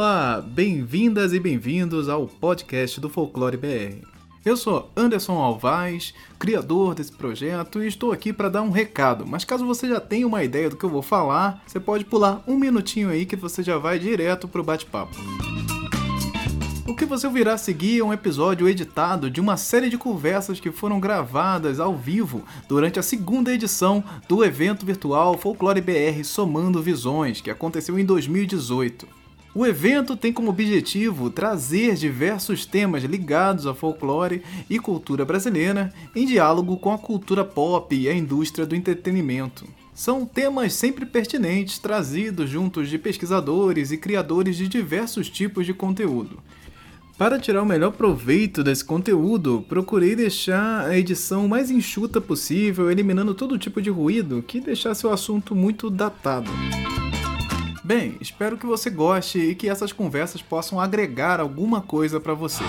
[0.00, 4.02] Olá, bem-vindas e bem-vindos ao podcast do Folclore BR.
[4.42, 9.26] Eu sou Anderson Alvaz, criador desse projeto, e estou aqui para dar um recado.
[9.26, 12.42] Mas caso você já tenha uma ideia do que eu vou falar, você pode pular
[12.46, 15.14] um minutinho aí que você já vai direto pro bate-papo.
[16.88, 20.58] O que você ouvirá a seguir é um episódio editado de uma série de conversas
[20.58, 26.82] que foram gravadas ao vivo durante a segunda edição do evento virtual Folclore BR Somando
[26.82, 29.19] Visões, que aconteceu em 2018.
[29.52, 36.24] O evento tem como objetivo trazer diversos temas ligados ao folclore e cultura brasileira em
[36.24, 39.66] diálogo com a cultura pop e a indústria do entretenimento.
[39.92, 46.38] São temas sempre pertinentes trazidos juntos de pesquisadores e criadores de diversos tipos de conteúdo.
[47.18, 53.34] Para tirar o melhor proveito desse conteúdo, procurei deixar a edição mais enxuta possível, eliminando
[53.34, 56.50] todo tipo de ruído que deixasse o assunto muito datado.
[57.90, 62.62] Bem, espero que você goste e que essas conversas possam agregar alguma coisa para você.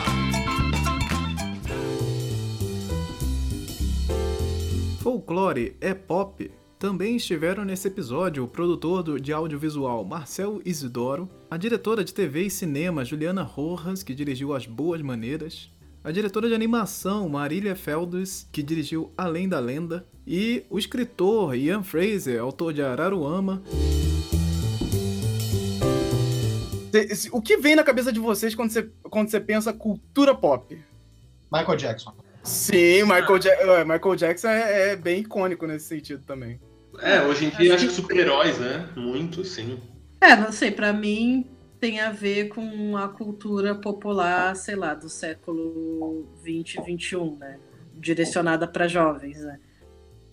[4.99, 6.49] Folclore é pop?
[6.79, 12.49] Também estiveram nesse episódio o produtor de audiovisual Marcel Isidoro, a diretora de TV e
[12.49, 15.69] cinema Juliana Rojas, que dirigiu As Boas Maneiras,
[16.03, 21.83] a diretora de animação Marília Feldes, que dirigiu Além da Lenda, e o escritor Ian
[21.83, 23.61] Fraser, autor de Araruama.
[27.31, 30.77] O que vem na cabeça de vocês quando você, quando você pensa cultura pop?
[31.51, 32.13] Michael Jackson.
[32.43, 36.59] Sim, Michael, ja é, Michael Jackson é, é bem icônico nesse sentido também.
[36.99, 38.89] É, hoje em dia acho que super-heróis, né?
[38.95, 39.79] Muito, sim.
[40.19, 41.47] É, não sei, para mim
[41.79, 47.59] tem a ver com a cultura popular, sei lá, do século 20 e 21, né?
[47.95, 49.59] Direcionada para jovens, né?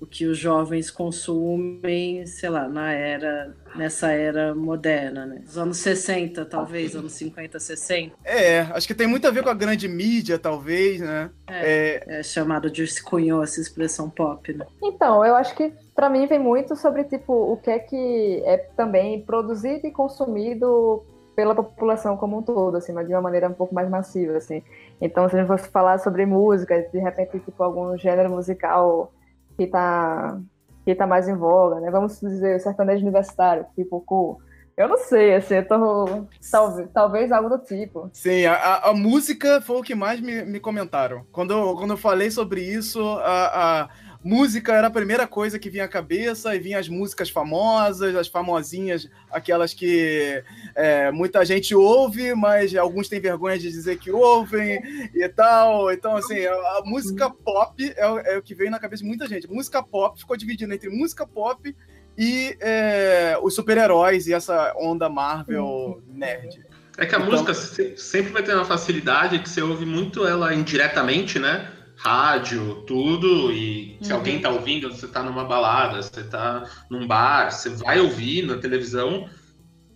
[0.01, 5.43] O que os jovens consumem, sei lá, na era, nessa era moderna, né?
[5.45, 8.15] Os anos 60, talvez, anos 50, 60.
[8.25, 11.31] É, acho que tem muito a ver com a grande mídia, talvez, né?
[11.49, 12.21] É, é...
[12.21, 14.67] é chamado de se cunhou essa expressão pop, né?
[14.83, 18.57] Então, eu acho que para mim vem muito sobre tipo o que é que é
[18.77, 21.05] também produzido e consumido
[21.39, 24.61] pela população como um todo, assim, mas de uma maneira um pouco mais massiva, assim.
[25.01, 29.13] Então, se a gente fosse falar sobre música, de repente, tipo, algum gênero musical
[29.59, 30.41] que está
[30.85, 31.91] que tá mais em voga, né?
[31.91, 34.41] Vamos dizer, sertanejo universitário, tipo, cool.
[34.75, 36.27] Eu não sei, assim, eu tô.
[36.51, 38.09] Talvez, talvez algo do tipo.
[38.13, 41.27] Sim, a, a música foi o que mais me, me comentaram.
[41.33, 43.89] Quando eu, quando eu falei sobre isso, a, a
[44.23, 48.29] música era a primeira coisa que vinha à cabeça, e vinha as músicas famosas, as
[48.29, 50.43] famosinhas, aquelas que
[50.75, 54.81] é, muita gente ouve, mas alguns têm vergonha de dizer que ouvem
[55.15, 55.93] e tal.
[55.93, 59.27] Então, assim, a, a música pop é, é, o que veio na cabeça de muita
[59.27, 59.49] gente.
[59.49, 61.75] Música pop ficou dividida entre música pop
[62.17, 66.67] e é, os super-heróis e essa onda Marvel nerd.
[66.97, 67.55] É que a então, música
[67.97, 71.71] sempre vai ter uma facilidade que você ouve muito ela indiretamente, né?
[71.99, 74.19] Rádio, tudo, e se uhum.
[74.19, 78.57] alguém tá ouvindo, você tá numa balada, você tá num bar, você vai ouvir na
[78.57, 79.29] televisão,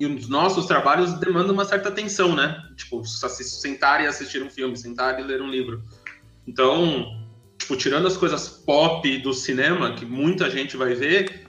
[0.00, 2.60] e os nossos trabalhos demandam uma certa atenção, né?
[2.76, 5.80] Tipo, sentar e assistir um filme, sentar e ler um livro.
[6.44, 7.22] Então,
[7.56, 11.46] tipo, tirando as coisas pop do cinema, que muita gente vai ver,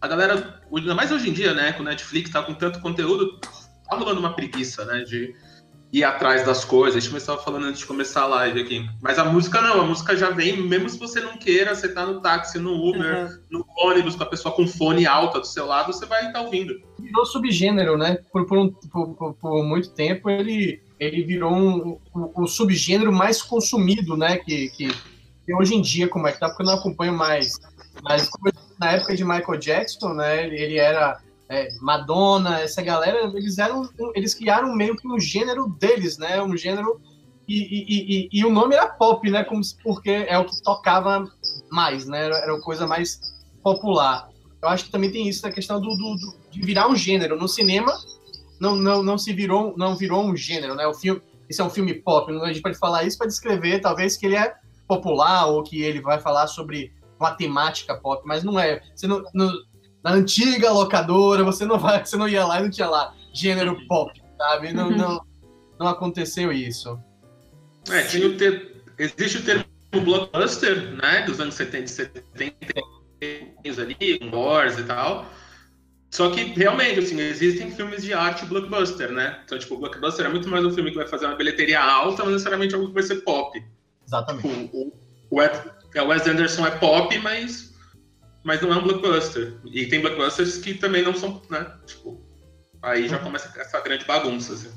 [0.00, 3.38] a galera, ainda mais hoje em dia, né, com o Netflix tá com tanto conteúdo,
[3.38, 5.34] tá rolando uma preguiça, né, de
[5.92, 6.96] ir atrás das coisas.
[6.96, 8.88] A gente estava falando antes de começar a live aqui.
[9.02, 12.06] Mas a música não, a música já vem, mesmo se você não queira, você tá
[12.06, 13.38] no táxi, no Uber, uhum.
[13.50, 16.40] no ônibus, com a pessoa com fone alta do seu lado, você vai estar tá
[16.40, 16.80] ouvindo.
[16.98, 18.18] Virou subgênero, né?
[18.32, 24.16] Por, por, um, por, por, muito tempo ele, ele virou um, o, subgênero mais consumido,
[24.16, 24.38] né?
[24.38, 24.88] Que, que,
[25.44, 26.48] que, hoje em dia, como é que tá?
[26.48, 27.58] Porque eu não acompanho mais.
[28.02, 28.30] Mas
[28.80, 30.46] na época de Michael Jackson, né?
[30.46, 36.18] Ele era é, Madonna, essa galera, eles eram, eles criaram meio que um gênero deles,
[36.18, 36.42] né?
[36.42, 37.00] Um gênero
[37.46, 39.44] e, e, e, e o nome era pop, né?
[39.44, 41.30] Como porque é o que tocava
[41.70, 42.24] mais, né?
[42.24, 43.20] Era, era uma coisa mais
[43.62, 44.28] popular.
[44.62, 47.36] Eu acho que também tem isso na questão do, do, do, de virar um gênero.
[47.36, 47.92] No cinema
[48.60, 50.86] não, não, não se virou não virou um gênero, né?
[50.86, 52.32] O filme, esse é um filme pop.
[52.32, 54.54] A gente pode falar isso para descrever talvez que ele é
[54.86, 58.82] popular ou que ele vai falar sobre uma temática pop, mas não é.
[58.94, 59.50] Você não, não
[60.02, 63.86] na antiga locadora, você não vai, você não ia lá e não tinha lá gênero
[63.86, 64.72] pop, sabe?
[64.72, 64.96] Não, uhum.
[64.96, 65.26] não,
[65.78, 66.98] não aconteceu isso.
[67.90, 72.22] É, tinha o ter, existe o termo blockbuster, né, dos anos 70 e 70
[73.80, 75.26] ali, Wars e tal.
[76.10, 79.40] Só que realmente, assim, existem filmes de arte blockbuster, né?
[79.44, 82.22] Então, tipo, o blockbuster é muito mais um filme que vai fazer uma bilheteria alta,
[82.22, 83.58] mas necessariamente algo que vai ser pop.
[84.06, 84.46] Exatamente.
[84.46, 84.92] Tipo, o,
[85.30, 87.71] o, o Wes Anderson é pop, mas
[88.42, 89.54] mas não é um blockbuster.
[89.64, 91.70] E tem blockbusters que também não são, né?
[91.86, 92.22] Tipo,
[92.82, 94.70] Aí já começa essa grande bagunça, assim.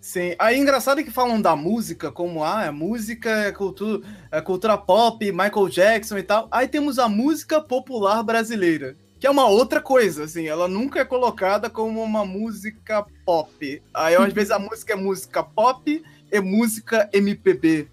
[0.00, 0.34] Sim.
[0.38, 5.24] Aí engraçado que falam da música, como ah, a música é cultura, é cultura pop,
[5.30, 6.48] Michael Jackson e tal.
[6.50, 11.04] Aí temos a música popular brasileira, que é uma outra coisa, assim, ela nunca é
[11.04, 13.82] colocada como uma música pop.
[13.94, 17.88] Aí às vezes a música é música pop e música MPB.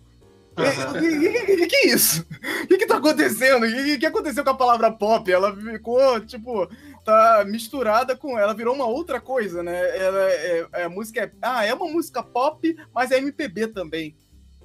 [0.61, 2.25] O que, que, que, é isso?
[2.63, 3.65] O que, que tá acontecendo?
[3.65, 5.31] O que, que aconteceu com a palavra pop?
[5.31, 6.69] Ela ficou, tipo,
[7.03, 8.37] tá misturada com.
[8.37, 9.97] Ela virou uma outra coisa, né?
[9.97, 11.31] Ela é, é, a música é.
[11.41, 14.15] Ah, é uma música pop, mas é MPB também.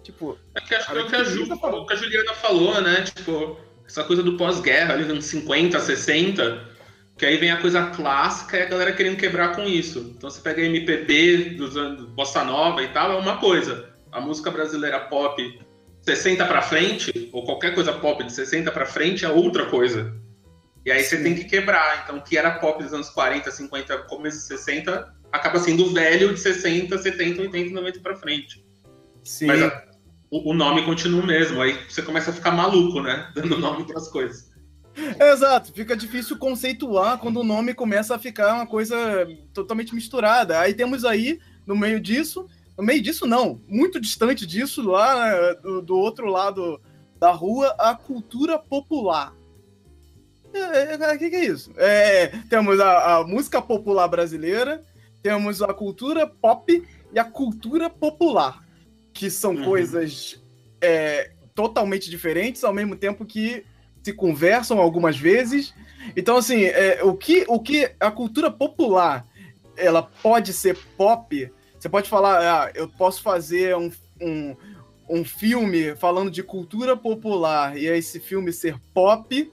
[0.03, 0.39] Tipo.
[0.55, 3.03] É que acho que é o que, a Ju, o que a Juliana falou, né?
[3.03, 6.77] Tipo, essa coisa do pós-guerra, ali nos 50, 60.
[7.17, 10.13] Que aí vem a coisa clássica e a galera querendo quebrar com isso.
[10.17, 13.89] Então você pega MPB dos anos Bossa Nova e tal, é uma coisa.
[14.13, 15.59] A música brasileira pop
[16.07, 20.15] 60 para frente, ou qualquer coisa pop de 60 para frente, é outra coisa.
[20.85, 22.05] E aí você tem que quebrar.
[22.05, 26.33] Então, o que era pop dos anos 40, 50, começo de 60, acaba sendo velho
[26.33, 28.65] de 60, 70, 80, 90 para frente.
[29.25, 29.47] Sim.
[29.47, 29.85] Mas a,
[30.31, 31.61] o, o, nome continua o mesmo.
[31.61, 33.31] Aí você começa a ficar maluco, né?
[33.35, 34.55] Dando nome para as coisas.
[35.21, 38.97] Exato, fica difícil conceituar quando o nome começa a ficar uma coisa
[39.53, 40.59] totalmente misturada.
[40.61, 45.83] Aí temos aí, no meio disso, no meio disso não, muito distante disso, lá do,
[45.83, 46.81] do outro lado
[47.19, 49.35] da rua, a cultura popular
[50.53, 51.71] o é, é, que, que, é isso?
[51.77, 54.83] É, temos a, a, música popular brasileira,
[55.23, 58.65] temos a cultura pop e a cultura popular,
[59.13, 59.65] que são uhum.
[59.65, 60.43] coisas
[60.81, 63.65] é, totalmente diferentes, ao mesmo tempo que
[64.03, 65.75] se conversam algumas vezes.
[66.17, 69.27] Então, assim, é, o, que, o que a cultura popular
[69.77, 73.91] ela pode ser pop, você pode falar, ah, eu posso fazer um,
[74.21, 74.57] um,
[75.09, 79.53] um filme falando de cultura popular e esse filme ser pop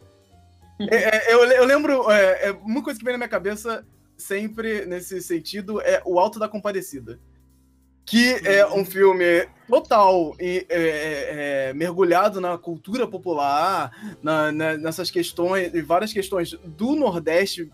[0.80, 3.86] é, é, eu, eu, lembro, é, é, uma coisa que vem na minha cabeça
[4.18, 7.20] sempre nesse sentido é O Alto da Compadecida.
[8.06, 15.10] Que é um filme total e, é, é, mergulhado na cultura popular, na, na, nessas
[15.10, 17.72] questões, várias questões do Nordeste,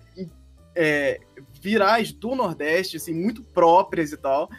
[1.59, 4.49] virais do Nordeste, assim, muito próprias e tal.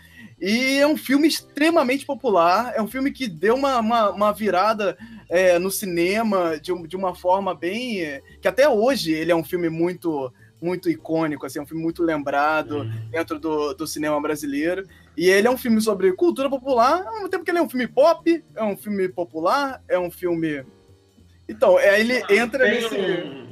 [0.41, 4.97] E é um filme extremamente popular, é um filme que deu uma, uma, uma virada
[5.29, 8.23] é, no cinema de, de uma forma bem.
[8.41, 10.32] que até hoje ele é um filme muito
[10.62, 13.08] muito icônico, assim, é um filme muito lembrado uhum.
[13.11, 14.87] dentro do, do cinema brasileiro.
[15.17, 17.69] E ele é um filme sobre cultura popular, ao mesmo tempo que ele é um
[17.69, 20.64] filme pop, é um filme popular, é um filme.
[21.49, 22.94] Então, é, ele ah, entra nesse.
[22.94, 23.50] Um...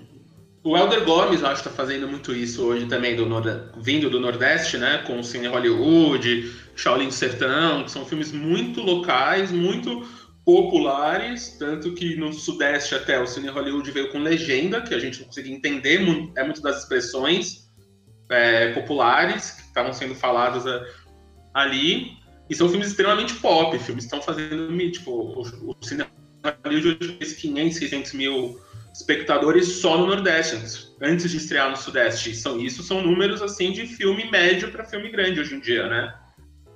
[0.64, 3.48] O Elder Gomes, acho que tá fazendo muito isso hoje também, do Nord...
[3.78, 4.98] vindo do Nordeste, né?
[5.06, 10.06] Com o Cine Hollywood, Shaolin Sertão, que são filmes muito locais, muito
[10.44, 15.20] populares, tanto que no Sudeste até o Cine Hollywood veio com legenda, que a gente
[15.20, 16.00] não conseguia entender
[16.36, 17.68] é muito das expressões
[18.30, 20.84] é, populares que estavam sendo faladas a,
[21.54, 22.16] ali.
[22.48, 26.06] E são filmes extremamente pop, filmes que estão fazendo, tipo, o, o Cine
[26.64, 28.58] Hollywood fez 500, 600 mil
[28.98, 30.56] espectadores só no Nordeste,
[31.00, 32.34] antes, de estrear no Sudeste.
[32.34, 36.12] São, isso são números, assim, de filme médio para filme grande hoje em dia, né?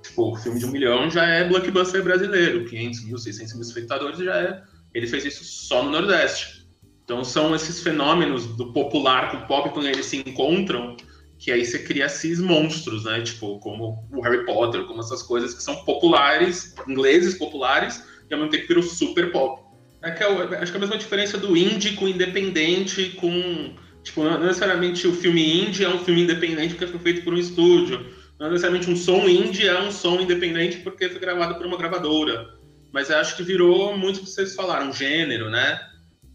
[0.01, 4.37] Tipo, filme de um milhão já é blockbuster brasileiro, 500 mil, 600 mil espectadores já
[4.37, 4.63] é.
[4.93, 6.65] Ele fez isso só no Nordeste.
[7.03, 10.95] Então são esses fenômenos do popular com o pop quando eles se encontram,
[11.37, 13.21] que aí você cria esses monstros, né?
[13.21, 18.39] Tipo, como o Harry Potter, como essas coisas que são populares, ingleses populares, e ao
[18.39, 19.62] mesmo tempo viram super pop.
[20.03, 23.73] É que é, acho que é a mesma diferença do indie com independente, com.
[24.03, 27.37] Tipo, não necessariamente o filme indie é um filme independente porque foi feito por um
[27.37, 28.05] estúdio
[28.43, 32.57] não necessariamente um som indie é um som independente porque foi gravado por uma gravadora.
[32.91, 35.79] Mas eu acho que virou muito o que vocês falaram, um gênero, né?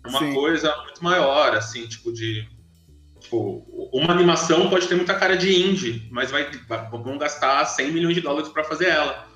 [0.07, 0.33] Uma Sim.
[0.33, 2.49] coisa muito maior, assim, tipo de.
[3.21, 6.49] Tipo, uma animação pode ter muita cara de indie, mas vai,
[6.91, 9.28] vão gastar 100 milhões de dólares para fazer ela.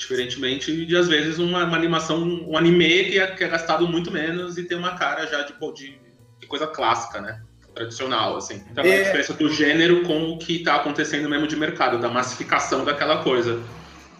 [0.00, 4.10] Diferentemente de, às vezes, uma, uma animação, um anime que é, que é, gastado muito
[4.10, 5.98] menos e tem uma cara já de, de,
[6.40, 7.42] de coisa clássica, né?
[7.74, 8.64] tradicional, assim.
[8.70, 9.00] Então, é...
[9.00, 13.22] a diferença do gênero com o que está acontecendo mesmo de mercado, da massificação daquela
[13.22, 13.62] coisa.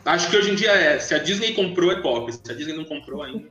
[0.05, 2.31] Acho que hoje em dia é, se a Disney comprou, é pop.
[2.31, 3.49] Se a Disney não comprou ainda.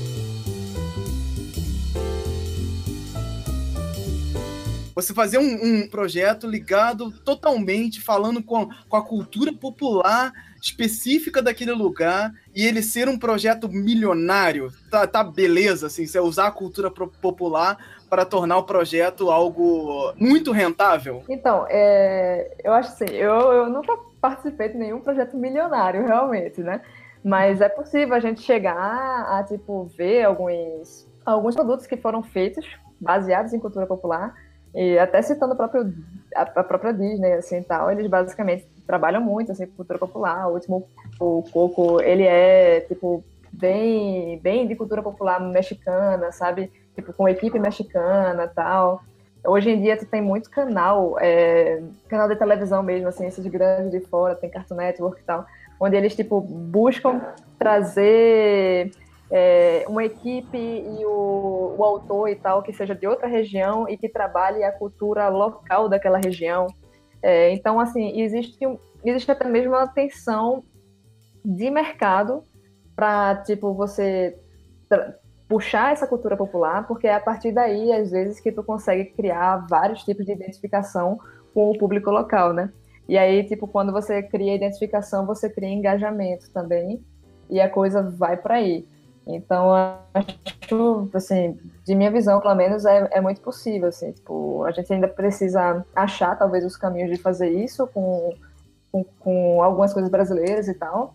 [4.97, 11.71] Você fazer um, um, projeto ligado totalmente, falando com, com a cultura popular específica daquele
[11.71, 16.89] lugar e ele ser um projeto milionário, tá, tá beleza, assim, você usar a cultura
[16.89, 17.77] popular
[18.09, 21.23] para tornar o projeto algo muito rentável?
[21.29, 26.81] Então, é, eu acho assim, eu, eu nunca participei de nenhum projeto milionário, realmente, né?
[27.23, 32.65] Mas é possível a gente chegar a, tipo, ver alguns, alguns produtos que foram feitos
[32.99, 34.46] baseados em cultura popular.
[34.77, 35.91] E até citando o próprio,
[36.35, 40.47] a, a própria Disney, assim, tal, eles basicamente trabalham muito, assim, cultura popular.
[40.47, 40.87] O último,
[41.19, 46.71] o Coco, ele é, tipo, bem, bem de cultura popular mexicana, sabe?
[46.93, 49.01] Tipo, com equipe mexicana tal.
[49.43, 53.89] Hoje em dia tu tem muito canal, é, canal de televisão mesmo, assim, esses grandes
[53.89, 55.43] de fora, tem Cartoon Network e tal,
[55.79, 57.19] onde eles, tipo, buscam
[57.57, 58.91] trazer
[59.29, 63.97] é, uma equipe e o, o, autor e tal que seja de outra região e
[63.97, 66.67] que trabalhe a cultura local daquela região.
[67.21, 68.57] É, então, assim, existe,
[69.03, 70.63] existe até mesmo uma tensão
[71.43, 72.43] de mercado
[72.95, 74.37] para, tipo, você
[75.47, 79.65] puxar essa cultura popular, porque é a partir daí, às vezes, que tu consegue criar
[79.69, 81.19] vários tipos de identificação
[81.53, 82.71] com o público local, né?
[83.07, 87.01] E aí, tipo, quando você cria identificação, você cria engajamento também,
[87.49, 88.85] e a coisa vai para aí.
[89.27, 89.73] Então,
[90.13, 94.91] acho, assim, de minha visão, pelo menos, é, é muito possível, assim, tipo, a gente
[94.91, 98.33] ainda precisa achar, talvez, os caminhos de fazer isso com,
[98.91, 101.13] com, com algumas coisas brasileiras e tal,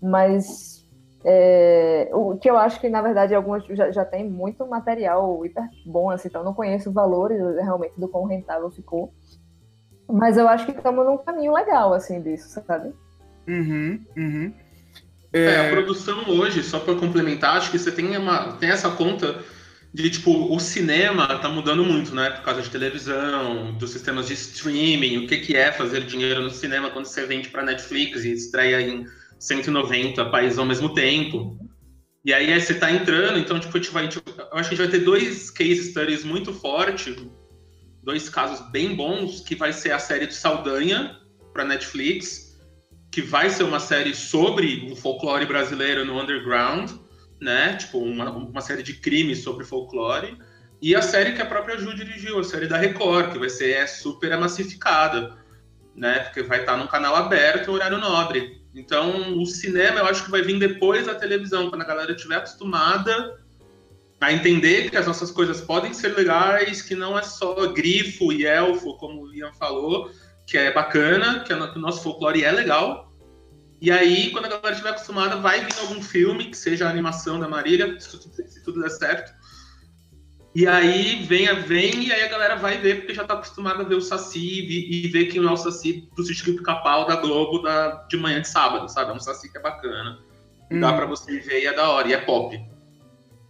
[0.00, 0.84] mas
[1.24, 5.64] é, o que eu acho que, na verdade, algumas já, já tem muito material hiper
[5.86, 9.10] bom, assim, então não conheço valores realmente do quão rentável ficou.
[10.06, 12.92] Mas eu acho que estamos num caminho legal, assim, disso, sabe?
[13.48, 14.52] Uhum, uhum.
[15.34, 15.46] É...
[15.46, 19.42] é, a produção hoje, só para complementar, acho que você tem, uma, tem essa conta
[19.92, 22.30] de, tipo, o cinema tá mudando muito, né?
[22.30, 26.50] Por causa de televisão, dos sistemas de streaming, o que, que é fazer dinheiro no
[26.50, 29.06] cinema quando você vende para Netflix e estreia em
[29.38, 31.58] 190 países ao mesmo tempo.
[32.24, 34.78] E aí você está entrando, então tipo, a gente vai, tipo, eu acho que a
[34.78, 37.14] gente vai ter dois case studies muito fortes,
[38.02, 41.18] dois casos bem bons, que vai ser a série de Saldanha
[41.52, 42.43] para Netflix,
[43.14, 46.90] que vai ser uma série sobre o folclore brasileiro no underground,
[47.40, 47.76] né?
[47.76, 50.36] Tipo, uma, uma série de crimes sobre folclore.
[50.82, 53.70] E a série que a própria Ju dirigiu, a série da Record, que vai ser
[53.70, 55.38] é, super massificada,
[55.94, 56.24] né?
[56.24, 58.60] Porque vai estar num canal aberto, horário nobre.
[58.74, 62.38] Então, o cinema eu acho que vai vir depois da televisão, quando a galera estiver
[62.38, 63.40] acostumada
[64.20, 68.44] a entender que as nossas coisas podem ser legais, que não é só grifo e
[68.44, 70.10] elfo, como o Ian falou,
[70.46, 73.12] que é bacana, que o nosso folclore é legal.
[73.80, 77.38] E aí, quando a galera estiver acostumada, vai vir algum filme, que seja a animação
[77.38, 79.32] da Marília, se tudo, se tudo der certo,
[80.54, 83.84] e aí vem, vem, e aí a galera vai ver, porque já tá acostumada a
[83.84, 87.58] ver o Saci e, e ver quem é o Saci do sítio Pica-Pau da Globo
[87.58, 89.10] da, de manhã de sábado, sabe?
[89.10, 90.20] É um Saci que é bacana.
[90.70, 90.78] Hum.
[90.78, 92.56] Dá pra você ver e é da hora, e é pop.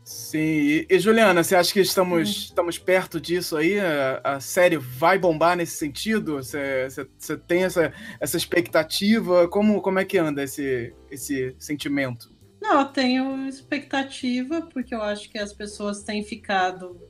[0.05, 2.33] Sim, e, e Juliana, você acha que estamos, hum.
[2.49, 3.81] estamos perto disso aí?
[3.81, 6.35] A, a, série vai bombar nesse sentido?
[6.35, 9.49] Você, você, você tem essa, essa expectativa?
[9.49, 12.31] Como, como é que anda esse, esse sentimento?
[12.61, 17.01] Não, eu tenho expectativa, porque eu acho que as pessoas têm ficado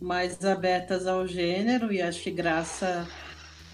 [0.00, 3.08] mais abertas ao gênero, e acho que graças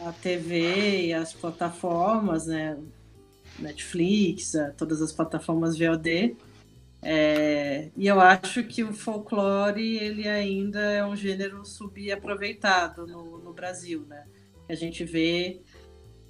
[0.00, 2.78] à TV e às plataformas, né?
[3.59, 6.35] Netflix, todas as plataformas VOD.
[7.00, 13.52] É, e eu acho que o folclore ele ainda é um gênero subaproveitado no, no
[13.52, 14.26] Brasil, né?
[14.69, 15.62] A gente vê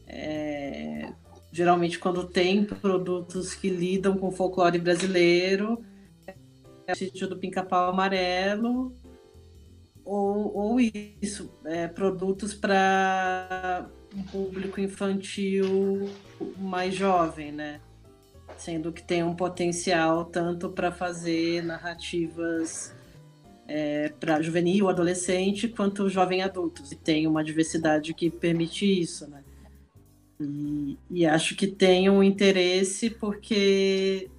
[0.06, 1.12] é,
[1.50, 5.82] geralmente quando tem produtos que lidam com folclore brasileiro,
[6.86, 8.94] é o sítio do Pica-Pau Amarelo,
[10.04, 16.10] ou, ou isso, é, produtos para um público infantil
[16.56, 17.80] mais jovem, né?
[18.58, 22.92] Sendo que tem um potencial tanto para fazer narrativas
[23.68, 26.90] é, para juvenil, adolescente, quanto jovem adultos.
[26.90, 29.44] E tem uma diversidade que permite isso, né?
[30.40, 34.30] E, e acho que tem um interesse porque.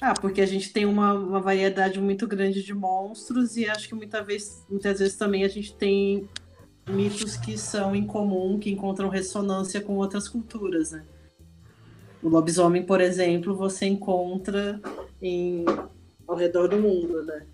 [0.00, 3.94] Ah, porque a gente tem uma, uma variedade muito grande de monstros e acho que
[3.94, 6.28] muita vez, muitas vezes também a gente tem
[6.88, 11.04] mitos que são em comum, que encontram ressonância com outras culturas, né?
[12.22, 14.80] O lobisomem, por exemplo, você encontra
[15.20, 15.64] em,
[16.26, 17.46] ao redor do mundo, né?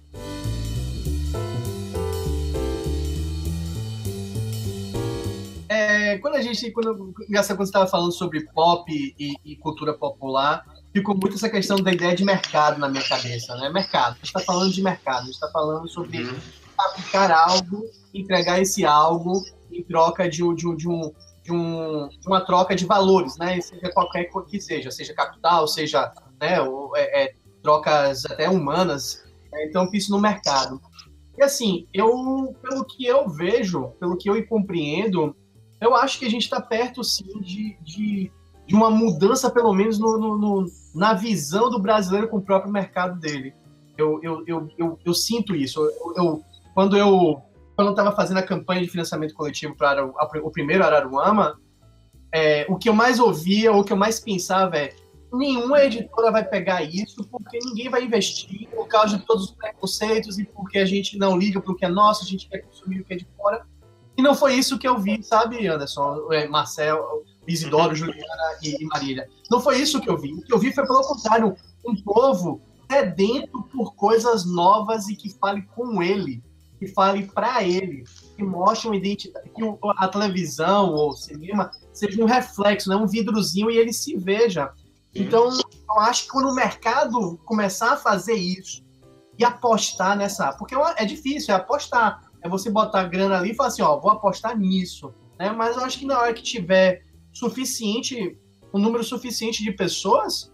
[5.71, 9.95] É, quando a gente, quando, engraçado, quando você estava falando sobre pop e, e, cultura
[9.95, 13.71] popular, ficou muito essa questão da ideia de mercado na minha cabeça, né?
[13.71, 14.13] Mercado.
[14.13, 16.39] A gente está falando de mercado, a gente está falando sobre uhum.
[16.79, 21.13] aplicar algo, entregar esse algo em troca de, de, de um
[21.49, 23.59] de, um, de uma troca de valores, né?
[23.61, 29.25] Seja qualquer coisa que seja, seja capital, seja né, ou, é, é, trocas até humanas.
[29.51, 29.65] Né?
[29.65, 30.81] Então, isso no mercado.
[31.39, 35.35] E assim, eu, pelo que eu vejo, pelo que eu compreendo,
[35.81, 38.31] eu acho que a gente está perto, sim, de, de,
[38.67, 42.73] de, uma mudança, pelo menos, no, no, no, na visão do brasileiro com o próprio
[42.73, 43.55] mercado dele.
[43.97, 45.81] Eu, eu, eu, eu, eu sinto isso.
[45.81, 46.43] Eu, eu,
[46.75, 47.43] quando eu
[47.79, 51.61] quando estava fazendo a campanha de financiamento coletivo para o primeiro Araruama,
[52.35, 54.97] é, o que eu mais ouvia, o que eu mais pensava é
[55.33, 60.41] nenhuma editora vai pegar isso porque ninguém vai investir por causa de todos os preconceitos
[60.41, 63.01] e porque a gente não liga para o que é nosso, a gente quer consumir
[63.01, 63.65] o que é de fora.
[64.17, 69.29] E não foi isso que eu vi, sabe, Anderson, é, Marcel, Isidoro, Juliana e, Marília.
[69.49, 70.33] Não foi isso que eu vi.
[70.33, 71.55] O que eu vi foi, pelo contrário,
[71.87, 76.43] um povo sedento por coisas novas e que fale com ele,
[76.79, 78.05] que fale para ele,
[78.37, 79.63] que mostre uma identidade, que
[79.99, 84.73] a televisão ou o cinema seja um reflexo, né, um vidrozinho e ele se veja.
[85.15, 88.85] Então, eu acho que quando o mercado começar a fazer isso
[89.39, 90.53] e apostar nessa.
[90.53, 92.23] Porque é, é difícil, é apostar.
[92.43, 95.13] É você botar grana ali e falar assim, ó, vou apostar nisso.
[95.39, 95.51] Né?
[95.51, 98.39] Mas eu acho que na hora que tiver suficiente,
[98.73, 100.53] um número suficiente de pessoas,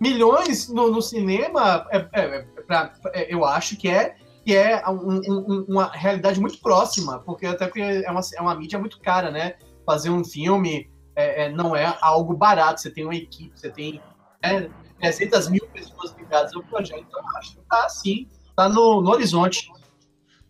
[0.00, 4.16] milhões no, no cinema, é, é, é pra, é, eu acho que é
[4.46, 8.54] que é um, um, uma realidade muito próxima, porque até porque é uma, é uma
[8.54, 9.54] mídia muito cara, né?
[9.84, 14.00] Fazer um filme é, é, não é algo barato, você tem uma equipe, você tem
[14.40, 19.10] é, 300 mil pessoas ligadas ao projeto, então acho que tá assim, tá no, no
[19.10, 19.68] horizonte.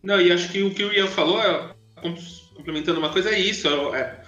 [0.02, 1.74] Não, e acho que o que o Ian falou, é,
[2.54, 4.22] complementando uma coisa, é isso, é,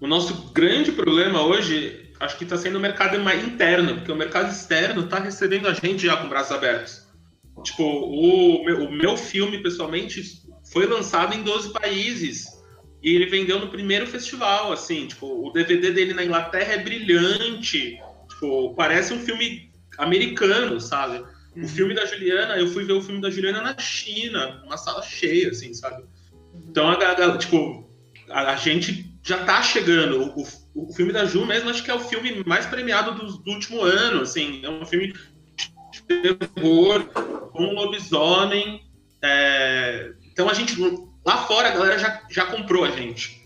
[0.00, 4.48] o nosso grande problema hoje, acho que está sendo o mercado interno, porque o mercado
[4.52, 7.07] externo está recebendo a gente já com braços abertos.
[7.68, 10.22] Tipo, o meu, o meu filme, pessoalmente,
[10.72, 12.46] foi lançado em 12 países.
[13.02, 17.98] E ele vendeu no primeiro festival, assim, tipo, o DVD dele na Inglaterra é brilhante.
[18.28, 21.18] Tipo, parece um filme americano, sabe?
[21.54, 21.64] Uhum.
[21.64, 25.02] O filme da Juliana, eu fui ver o filme da Juliana na China, uma sala
[25.02, 26.04] cheia, assim, sabe?
[26.54, 27.88] Então, a, a, tipo,
[28.30, 30.32] a, a, gente já tá chegando.
[30.34, 33.50] O, o, filme da Ju mesmo, acho que é o filme mais premiado do, do
[33.52, 34.60] último ano, assim.
[34.64, 35.12] É um filme
[36.08, 37.04] terror,
[37.52, 38.82] com lobisomem.
[39.22, 40.12] É...
[40.32, 40.76] Então, a gente,
[41.24, 43.38] lá fora, a galera já, já comprou a gente.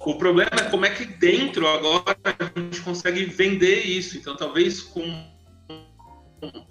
[0.00, 4.16] O problema é como é que dentro agora a gente consegue vender isso.
[4.16, 5.02] Então, talvez com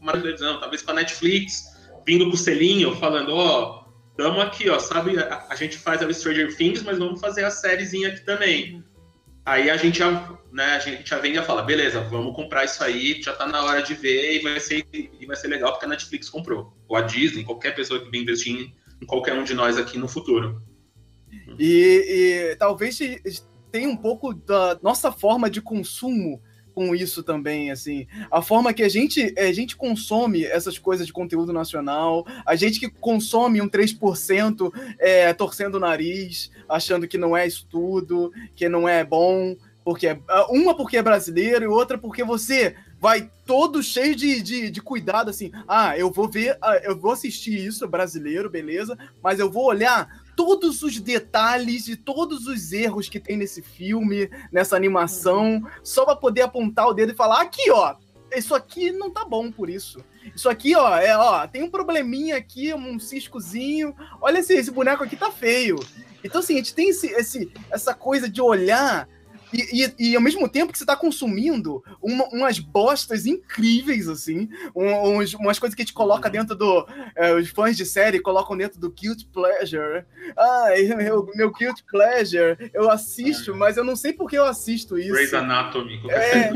[0.01, 1.63] uma televisão, talvez com a Netflix,
[2.05, 3.81] vindo com o selinho, falando, ó, oh,
[4.17, 5.17] Tamo aqui, ó, sabe?
[5.17, 8.83] A, a, gente faz a Stranger Things, mas vamos fazer a sériezinha aqui também.
[9.45, 12.83] Aí a gente já, né, a gente já vem e fala, beleza, vamos comprar isso
[12.83, 15.85] aí, já tá na hora de ver e vai ser, e vai ser legal porque
[15.85, 16.73] a Netflix comprou.
[16.87, 19.97] Ou a Disney, qualquer pessoa que vem investir em, em qualquer um de nós aqui
[19.97, 20.61] no futuro.
[21.57, 22.99] E, e talvez
[23.71, 26.41] tenha um pouco da nossa forma de consumo
[26.73, 28.07] com isso também, assim.
[28.31, 32.79] A forma que a gente, a gente consome essas coisas de conteúdo nacional, a gente
[32.79, 38.67] que consome um 3% é, torcendo o nariz, achando que não é isso tudo, que
[38.69, 40.17] não é bom, porque é,
[40.49, 45.29] uma porque é brasileiro e outra porque você vai todo cheio de, de, de, cuidado,
[45.29, 45.51] assim.
[45.67, 50.20] Ah, eu vou ver, ah, eu vou assistir isso, brasileiro, beleza, mas eu vou olhar
[50.43, 56.15] todos os detalhes e todos os erros que tem nesse filme, nessa animação, só para
[56.15, 57.95] poder apontar o dedo e falar: aqui, ó,
[58.35, 60.03] isso aqui não tá bom por isso.
[60.35, 63.95] Isso aqui, ó, é, ó, tem um probleminha aqui, um ciscozinho.
[64.19, 65.79] Olha esse, esse boneco aqui tá feio.
[66.23, 69.07] Então, assim, a gente tem esse, esse, essa coisa de olhar
[69.53, 74.49] e, e, e, ao mesmo tempo que você tá consumindo uma, umas bostas incríveis, assim,
[74.75, 76.31] um, uns, umas coisas que a gente coloca uhum.
[76.31, 76.87] dentro do.
[77.15, 80.05] É, os fãs de série colocam dentro do Guilt Pleasure.
[80.37, 84.97] Ah, meu, meu Guilt Pleasure, eu assisto, mas eu não sei por que eu assisto
[84.97, 85.13] isso.
[85.13, 86.51] Grey's Anatomy, qualquer é,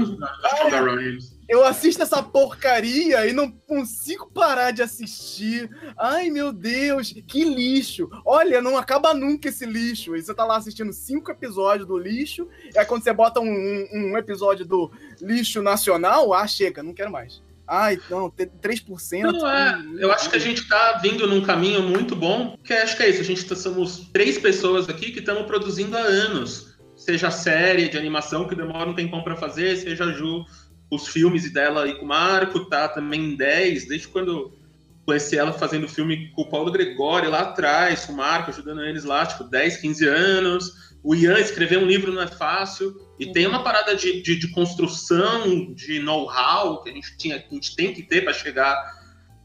[1.48, 5.70] eu assisto essa porcaria e não consigo parar de assistir.
[5.98, 8.10] Ai, meu Deus, que lixo.
[8.26, 10.16] Olha, não acaba nunca esse lixo.
[10.16, 13.88] E você tá lá assistindo cinco episódios do lixo, e aí quando você bota um,
[13.94, 17.44] um episódio do lixo nacional, ah, chega, não quero mais.
[17.68, 19.22] Ai, não, 3%.
[19.22, 19.84] Não, é.
[19.98, 23.10] Eu acho que a gente tá vindo num caminho muito bom, que acho que é
[23.10, 23.22] isso.
[23.22, 26.76] A gente tá, somos três pessoas aqui que estamos produzindo há anos.
[26.96, 30.46] Seja série de animação que demora um tempão para fazer, seja Ju
[30.96, 34.54] os filmes dela e com o Marco, tá também em 10, desde quando
[35.06, 39.04] conheci ela fazendo filme com o Paulo Gregório lá atrás, com o Marco, ajudando eles
[39.04, 40.96] lá, tipo, 10, 15 anos.
[41.04, 42.96] O Ian escrever um livro não é fácil.
[43.20, 47.48] E tem uma parada de, de, de construção, de know-how que a gente, tinha, que
[47.52, 48.76] a gente tem que ter para chegar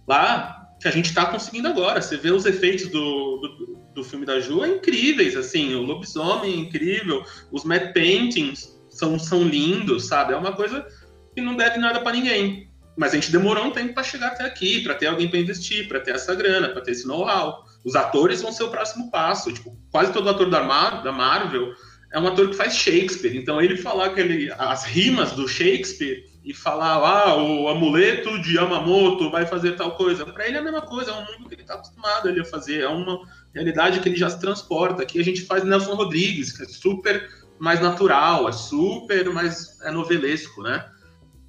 [0.08, 2.00] lá, que a gente está conseguindo agora.
[2.00, 6.54] Você vê os efeitos do, do, do, filme da Ju, é incríveis, assim, o lobisomem
[6.54, 10.32] é incrível, os matte paintings são, são lindos, sabe?
[10.32, 10.86] É uma coisa
[11.34, 12.68] que não deve nada para ninguém.
[12.96, 15.88] Mas a gente demorou um tempo para chegar até aqui, para ter alguém para investir,
[15.88, 17.64] para ter essa grana, para ter esse know-how.
[17.84, 19.52] Os atores vão ser o próximo passo.
[19.52, 21.72] Tipo, quase todo ator da, Mar da Marvel
[22.12, 23.36] é um ator que faz Shakespeare.
[23.36, 28.56] Então, ele falar que ele, as rimas do Shakespeare e falar, ah, o amuleto de
[28.56, 30.26] Yamamoto vai fazer tal coisa.
[30.26, 32.44] Para ele é a mesma coisa, é um mundo que ele está acostumado ele a
[32.44, 33.20] fazer, é uma
[33.54, 35.02] realidade que ele já se transporta.
[35.02, 39.90] Aqui a gente faz Nelson Rodrigues, que é super mais natural, é super mais é
[39.90, 40.84] novelesco, né?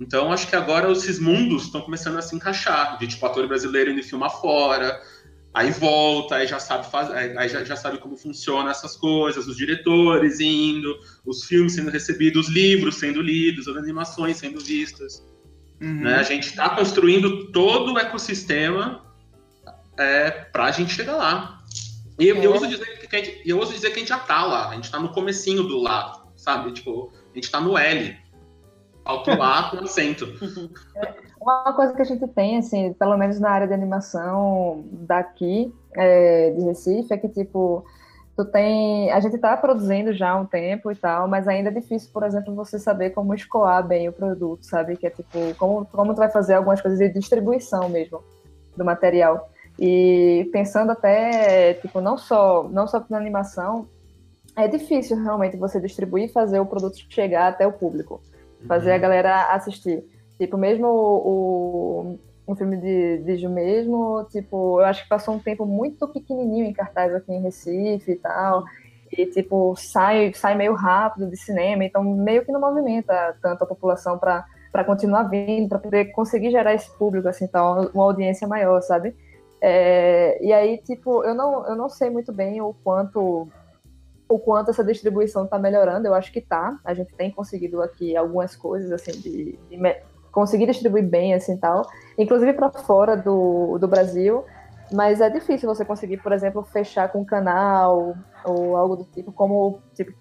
[0.02, 3.92] Então acho que agora esses mundos estão começando a se encaixar, de tipo ator brasileiro
[3.92, 5.00] indo filmar fora,
[5.54, 9.56] aí volta, aí já sabe fazer, aí já, já sabe como funciona essas coisas, os
[9.56, 15.24] diretores indo, os filmes sendo recebidos, os livros sendo lidos, as animações sendo vistas.
[15.80, 16.02] Uhum.
[16.02, 16.16] Né?
[16.16, 19.06] A gente está construindo todo o ecossistema
[19.98, 21.62] é, para a gente chegar lá.
[22.20, 22.46] E eu, é.
[22.46, 24.76] eu, uso dizer que a gente, eu dizer que a gente já está lá, a
[24.76, 26.72] gente está no comecinho do lado, sabe?
[26.72, 28.21] Tipo, a gente está no L.
[29.04, 30.28] Alto com acento.
[31.40, 36.52] Uma coisa que a gente tem, assim, pelo menos na área de animação daqui, é,
[36.52, 37.84] de Recife, é que, tipo,
[38.38, 39.12] tu tem...
[39.12, 42.24] A gente tá produzindo já há um tempo e tal, mas ainda é difícil, por
[42.24, 44.96] exemplo, você saber como escoar bem o produto, sabe?
[44.96, 48.24] Que é, tipo, como, como tu vai fazer algumas coisas de distribuição mesmo
[48.78, 49.50] do material.
[49.80, 53.88] E pensando até, tipo, não só, não só na animação,
[54.56, 58.22] é difícil realmente você distribuir e fazer o produto chegar até o público.
[58.68, 58.96] Fazer uhum.
[58.96, 60.04] a galera assistir.
[60.38, 65.40] Tipo, mesmo o, o, filme de, de Ju mesmo, tipo, eu acho que passou um
[65.40, 68.64] tempo muito pequenininho em cartaz aqui em Recife e tal.
[69.12, 73.68] E, tipo, sai, sai meio rápido de cinema, então meio que não movimenta tanto a
[73.68, 78.48] população para para continuar vindo, para poder conseguir gerar esse público, assim, então, uma audiência
[78.48, 79.14] maior, sabe?
[79.60, 83.48] É, e aí, tipo, eu não, eu não sei muito bem o quanto
[84.32, 86.80] o quanto essa distribuição está melhorando, eu acho que está.
[86.86, 89.96] A gente tem conseguido aqui algumas coisas, assim, de, de
[90.32, 91.86] conseguir distribuir bem, assim, tal.
[92.18, 94.46] Inclusive para fora do, do Brasil.
[94.92, 98.16] Mas é difícil você conseguir, por exemplo, fechar com um canal
[98.46, 100.14] ou algo do tipo, como, tipo,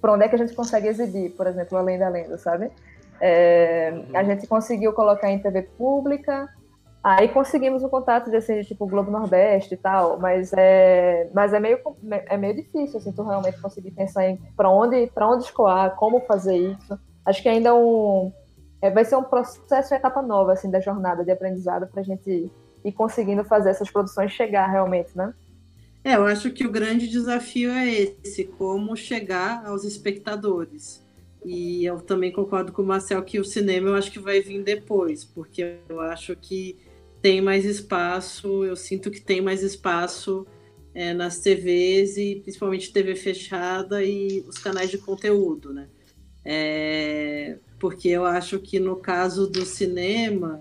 [0.00, 2.70] para onde é que a gente consegue exibir, por exemplo, Além da Lenda, sabe?
[3.20, 6.48] É, a gente conseguiu colocar em TV pública,
[7.04, 11.60] Aí conseguimos o contato de assim, tipo Globo Nordeste e tal, mas é, mas é
[11.60, 15.94] meio é meio difícil assim, tu realmente conseguir pensar em para onde para onde escoar,
[15.96, 16.98] como fazer isso.
[17.26, 18.32] Acho que ainda é um
[18.80, 22.04] é, vai ser um processo, uma etapa nova assim da jornada de aprendizado para a
[22.04, 22.50] gente
[22.82, 25.34] ir conseguindo fazer essas produções chegar realmente, né?
[26.02, 31.04] É, eu acho que o grande desafio é esse, como chegar aos espectadores.
[31.44, 34.62] E eu também concordo com o Marcel que o cinema eu acho que vai vir
[34.62, 36.78] depois, porque eu acho que
[37.24, 40.46] tem mais espaço, eu sinto que tem mais espaço
[40.94, 45.88] é, nas TVs e principalmente TV fechada e os canais de conteúdo, né?
[46.44, 50.60] É, porque eu acho que no caso do cinema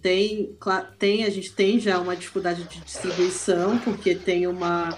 [0.00, 0.56] tem,
[0.98, 4.96] tem a gente tem já uma dificuldade de distribuição porque tem uma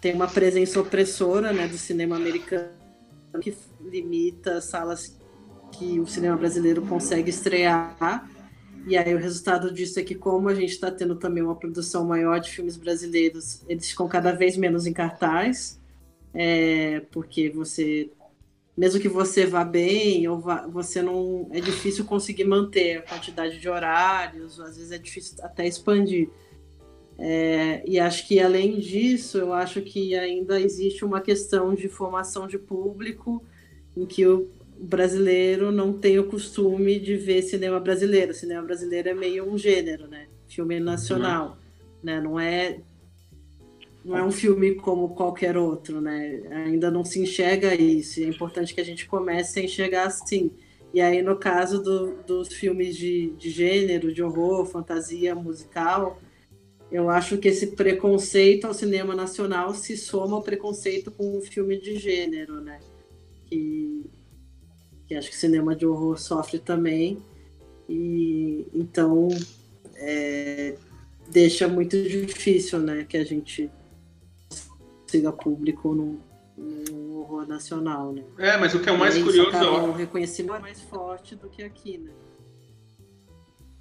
[0.00, 2.70] tem uma presença opressora né, do cinema americano
[3.42, 5.18] que limita salas
[5.72, 8.37] que o cinema brasileiro consegue estrear
[8.86, 12.04] e aí o resultado disso é que como a gente está tendo também uma produção
[12.04, 15.80] maior de filmes brasileiros, eles ficam cada vez menos em cartaz,
[16.32, 18.10] é, porque você,
[18.76, 23.58] mesmo que você vá bem, ou vá, você não, é difícil conseguir manter a quantidade
[23.58, 26.30] de horários, às vezes é difícil até expandir.
[27.18, 32.46] É, e acho que além disso, eu acho que ainda existe uma questão de formação
[32.46, 33.44] de público
[33.96, 34.48] em que o,
[34.80, 38.32] o brasileiro não tem o costume de ver cinema brasileiro.
[38.32, 40.26] O cinema brasileiro é meio um gênero, né?
[40.46, 41.56] Filme nacional, uhum.
[42.02, 42.20] né?
[42.20, 42.80] Não é
[44.04, 46.40] não é um filme como qualquer outro, né?
[46.66, 48.20] Ainda não se enxerga isso.
[48.20, 50.50] É importante que a gente comece a enxergar assim.
[50.94, 56.18] E aí, no caso do, dos filmes de, de gênero, de horror, fantasia, musical,
[56.90, 61.78] eu acho que esse preconceito ao cinema nacional se soma ao preconceito com o filme
[61.78, 62.80] de gênero, né?
[63.50, 64.08] Que
[65.08, 67.18] que acho que cinema de horror sofre também.
[67.88, 69.28] E então
[69.96, 70.76] é,
[71.30, 73.70] deixa muito difícil, né, que a gente
[75.06, 76.20] siga público no,
[76.90, 78.22] no horror nacional, né?
[78.36, 81.48] É, mas o que é o mais curioso é o reconhecimento é mais forte do
[81.48, 82.12] que aqui, né?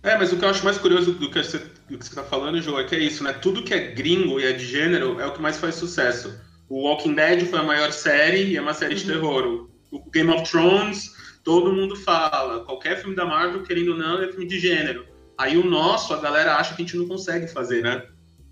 [0.04, 2.24] É, mas o que eu acho mais curioso do que você, do que você tá
[2.24, 3.34] falando, João, é que é isso, né?
[3.34, 6.40] Tudo que é gringo e é de gênero é o que mais faz sucesso.
[6.70, 9.12] O Walking Dead foi a maior série e é uma série de uhum.
[9.12, 9.70] terror.
[9.92, 11.17] O Game of Thrones
[11.48, 12.66] todo mundo fala.
[12.66, 15.08] Qualquer filme da Marvel, querendo ou não, é filme de gênero.
[15.38, 18.04] Aí o nosso, a galera acha que a gente não consegue fazer, né?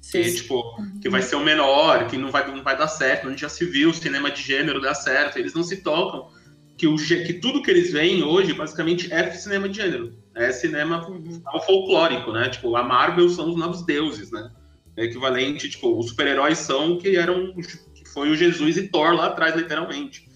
[0.09, 0.63] Que, tipo,
[1.01, 3.27] que vai ser o menor, que não vai, não vai dar certo.
[3.27, 5.37] A gente já se viu, o cinema de gênero dá certo.
[5.37, 6.29] Eles não se tocam
[6.77, 10.13] que, o, que tudo que eles veem hoje, basicamente, é cinema de gênero.
[10.33, 11.41] É cinema uhum.
[11.65, 12.47] folclórico, né?
[12.47, 14.51] Tipo, a Marvel são os novos deuses, né?
[14.95, 17.53] É equivalente, tipo, os super-heróis são que eram
[17.93, 20.33] que foi o Jesus e Thor lá atrás, literalmente.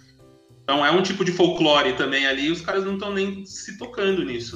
[0.69, 3.75] Então é um tipo de folclore também ali, e os caras não estão nem se
[3.75, 4.55] tocando nisso.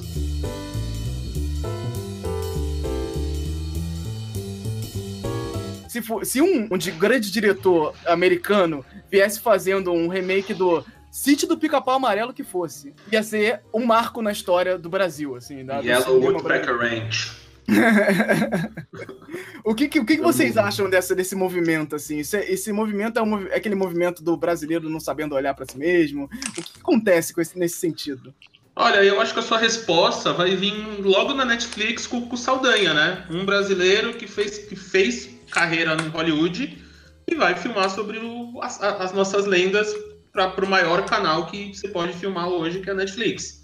[5.88, 11.58] Se, for, se um, um grande diretor americano viesse fazendo um remake do Sítio do
[11.58, 15.64] Pica-Pau Amarelo que fosse, ia ser um marco na história do Brasil, assim.
[15.64, 17.43] Da, Yellow Woodpecker Ranch.
[19.64, 22.18] o que, que, o que, que vocês acham dessa, desse movimento, assim?
[22.18, 25.78] Esse, esse movimento é, um, é, aquele movimento do brasileiro não sabendo olhar para si
[25.78, 26.24] mesmo?
[26.24, 28.34] O que, que acontece com esse, nesse sentido?
[28.76, 32.92] Olha, eu acho que a sua resposta vai vir logo na Netflix com o Saldanha,
[32.92, 33.24] né?
[33.30, 36.82] Um brasileiro que fez, que fez carreira no Hollywood
[37.26, 39.94] e vai filmar sobre o, as, as, nossas lendas
[40.32, 43.63] para o maior canal que você pode filmar hoje, que é a Netflix.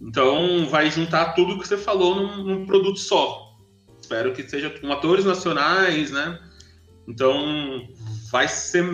[0.00, 3.56] Então, vai juntar tudo que você falou num, num produto só.
[4.00, 6.38] Espero que seja com atores nacionais, né?
[7.06, 7.88] Então,
[8.30, 8.84] vai ser,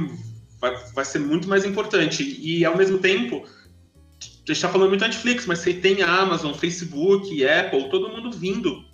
[0.60, 2.38] vai, vai ser muito mais importante.
[2.40, 7.46] E, ao mesmo tempo, a gente está falando muito Netflix, mas você tem Amazon, Facebook,
[7.46, 8.84] Apple, todo mundo vindo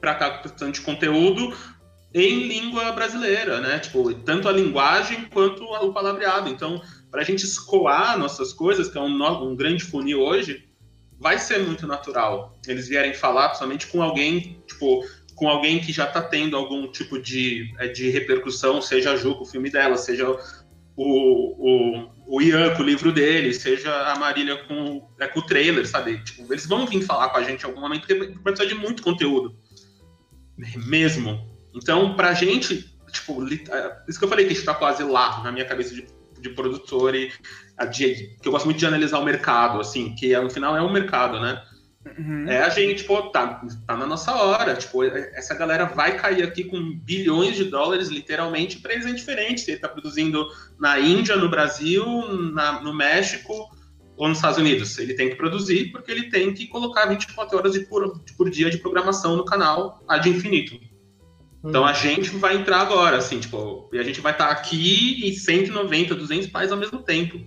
[0.00, 1.54] para cá com bastante conteúdo
[2.12, 3.78] em língua brasileira, né?
[3.78, 6.48] Tipo, tanto a linguagem quanto o palavreado.
[6.48, 10.64] Então, para a gente escoar nossas coisas, que é um, um, grande funil hoje,
[11.20, 12.58] vai ser muito natural.
[12.66, 17.20] Eles vierem falar somente com alguém, tipo, com alguém que já está tendo algum tipo
[17.20, 20.36] de, é, de repercussão, seja a Ju com o filme dela, seja o,
[20.96, 25.86] o, o Ian com o livro dele, seja a Marília com, é, com o trailer,
[25.86, 26.24] sabe?
[26.24, 28.74] Tipo, eles vão vir falar com a gente em algum momento, porque vai precisar de
[28.74, 29.54] muito conteúdo.
[30.86, 31.48] Mesmo.
[31.74, 35.42] Então, pra gente, tipo, é, isso que eu falei que a gente tá quase lá,
[35.42, 36.06] na minha cabeça de,
[36.40, 37.30] de produtor e
[37.86, 40.92] de, que eu gosto muito de analisar o mercado, assim, que no final é um
[40.92, 41.62] mercado, né?
[42.18, 42.48] Uhum.
[42.48, 44.74] É a gente, pô, tá, tá na nossa hora.
[44.74, 49.60] Tipo, essa galera vai cair aqui com bilhões de dólares, literalmente, para eles é diferente.
[49.60, 50.46] Se ele tá produzindo
[50.78, 52.04] na Índia, no Brasil,
[52.52, 53.68] na, no México
[54.16, 54.98] ou nos Estados Unidos.
[54.98, 58.50] Ele tem que produzir porque ele tem que colocar 24 horas de por, de por
[58.50, 60.78] dia de programação no canal ad infinito.
[61.62, 65.34] Então a gente vai entrar agora, assim, tipo, e a gente vai estar aqui e
[65.34, 67.38] 190, 200 pais ao mesmo tempo.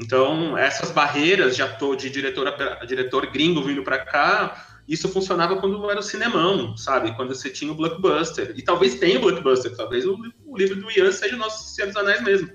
[0.00, 2.46] Então, essas barreiras de ator, de diretor,
[2.86, 7.14] diretor gringo vindo para cá, isso funcionava quando era o cinemão, sabe?
[7.16, 8.54] Quando você tinha o blockbuster.
[8.56, 11.88] E talvez tenha o blockbuster, talvez o, o livro do Ian seja o nosso Senhor
[11.88, 12.50] dos Anéis mesmo.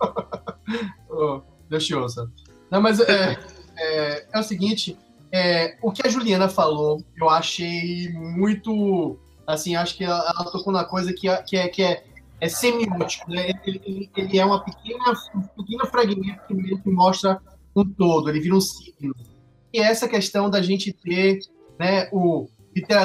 [1.68, 1.94] Deus te.
[2.70, 3.38] Não, mas é,
[3.76, 4.96] é, é o seguinte,
[5.32, 10.70] é, o que a Juliana falou, eu achei muito Assim, acho que ela, ela tocou
[10.70, 12.04] na coisa que, que é, que é,
[12.40, 13.50] é semiótico, né?
[13.66, 17.40] Ele, ele, é uma pequena, um pequeno fragmento que, que mostra
[17.74, 19.14] um todo, ele vira um ciclo.
[19.72, 21.40] E é essa questão da gente ter
[21.78, 22.48] né, o,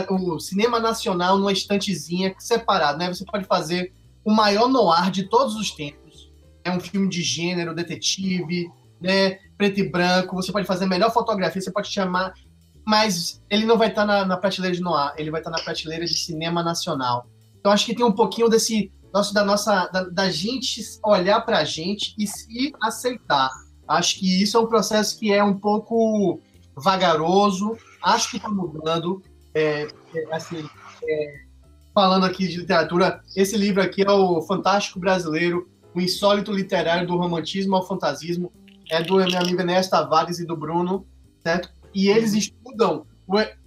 [0.09, 3.07] o cinema nacional numa estantezinha separado, né?
[3.13, 3.91] Você pode fazer
[4.23, 6.31] o maior noir de todos os tempos.
[6.63, 8.69] É um filme de gênero, detetive,
[9.01, 9.39] né?
[9.57, 10.35] Preto e branco.
[10.35, 12.33] Você pode fazer a melhor fotografia, você pode chamar
[12.85, 16.05] mas ele não vai estar na, na prateleira de noir, ele vai estar na prateleira
[16.05, 17.27] de cinema nacional.
[17.59, 21.59] Então acho que tem um pouquinho desse nosso da nossa da, da gente olhar para
[21.59, 23.49] a gente e se aceitar.
[23.87, 26.39] Acho que isso é um processo que é um pouco
[26.75, 27.77] vagaroso.
[28.01, 29.21] Acho que está mudando.
[29.53, 30.67] É, é, assim,
[31.03, 31.33] é,
[31.93, 37.15] falando aqui de literatura, esse livro aqui é o Fantástico Brasileiro, o insólito literário do
[37.15, 38.51] romantismo ao fantasismo.
[38.89, 41.05] É do meu amigo Enéas Tavares e do Bruno,
[41.41, 41.69] certo?
[41.93, 43.05] e eles estudam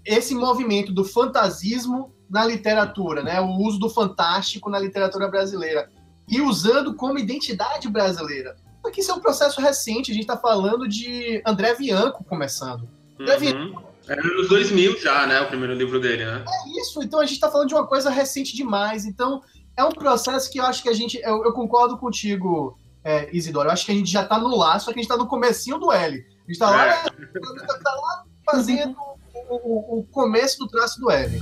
[0.04, 3.40] esse movimento do fantasismo na literatura, né?
[3.40, 5.90] O uso do fantástico na literatura brasileira
[6.28, 8.56] e usando como identidade brasileira.
[8.82, 12.88] Porque isso é um processo recente, a gente está falando de André Bianco começando.
[13.18, 15.40] André Bianco, é nos 2000 já, né?
[15.40, 16.44] O primeiro livro dele, né?
[16.46, 19.04] É isso, então a gente está falando de uma coisa recente demais.
[19.04, 19.42] Então
[19.76, 21.18] é um processo que eu acho que a gente.
[21.22, 23.68] Eu, eu concordo contigo, é, Isidoro.
[23.68, 25.26] Eu acho que a gente já está no lá, só que a gente está no
[25.26, 26.24] comecinho do L.
[26.46, 27.02] A gente tá lá, é.
[27.02, 28.96] tá lá fazendo
[29.50, 31.40] o, o, começo do traço do L.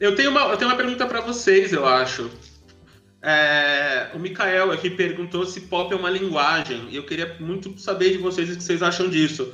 [0.00, 2.30] Eu tenho uma, eu tenho uma pergunta para vocês, eu acho.
[3.22, 6.88] É, o Mikael aqui perguntou se pop é uma linguagem.
[6.90, 9.50] E eu queria muito saber de vocês o que vocês acham disso.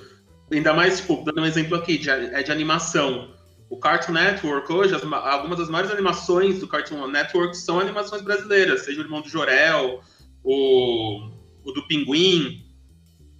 [0.50, 3.32] Ainda mais, tipo, dando um exemplo aqui, de, é de animação.
[3.68, 8.82] O Cartoon Network hoje, as, algumas das maiores animações do Cartoon Network são animações brasileiras,
[8.82, 10.02] seja o Irmão do Jorel,
[10.42, 11.30] o,
[11.62, 12.66] o do Pinguim,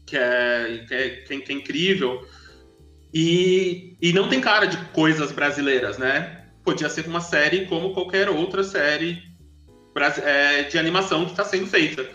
[0.07, 1.09] que é, que é,
[1.39, 2.25] que é, incrível.
[3.13, 6.40] E, e não tem cara de coisas brasileiras, né?
[6.65, 9.23] Podia ser uma série como qualquer outra série
[10.23, 12.07] é, de animação que está sendo feita.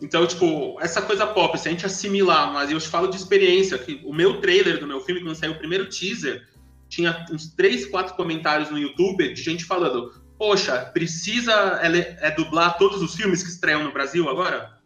[0.00, 3.78] Então, tipo, essa coisa pop, se a gente assimilar, mas eu te falo de experiência,
[3.78, 6.46] que o meu trailer do meu filme, quando saiu o primeiro teaser,
[6.88, 12.76] tinha uns três, quatro comentários no YouTube de gente falando: Poxa, precisa é, é dublar
[12.76, 14.76] todos os filmes que estreiam no Brasil agora?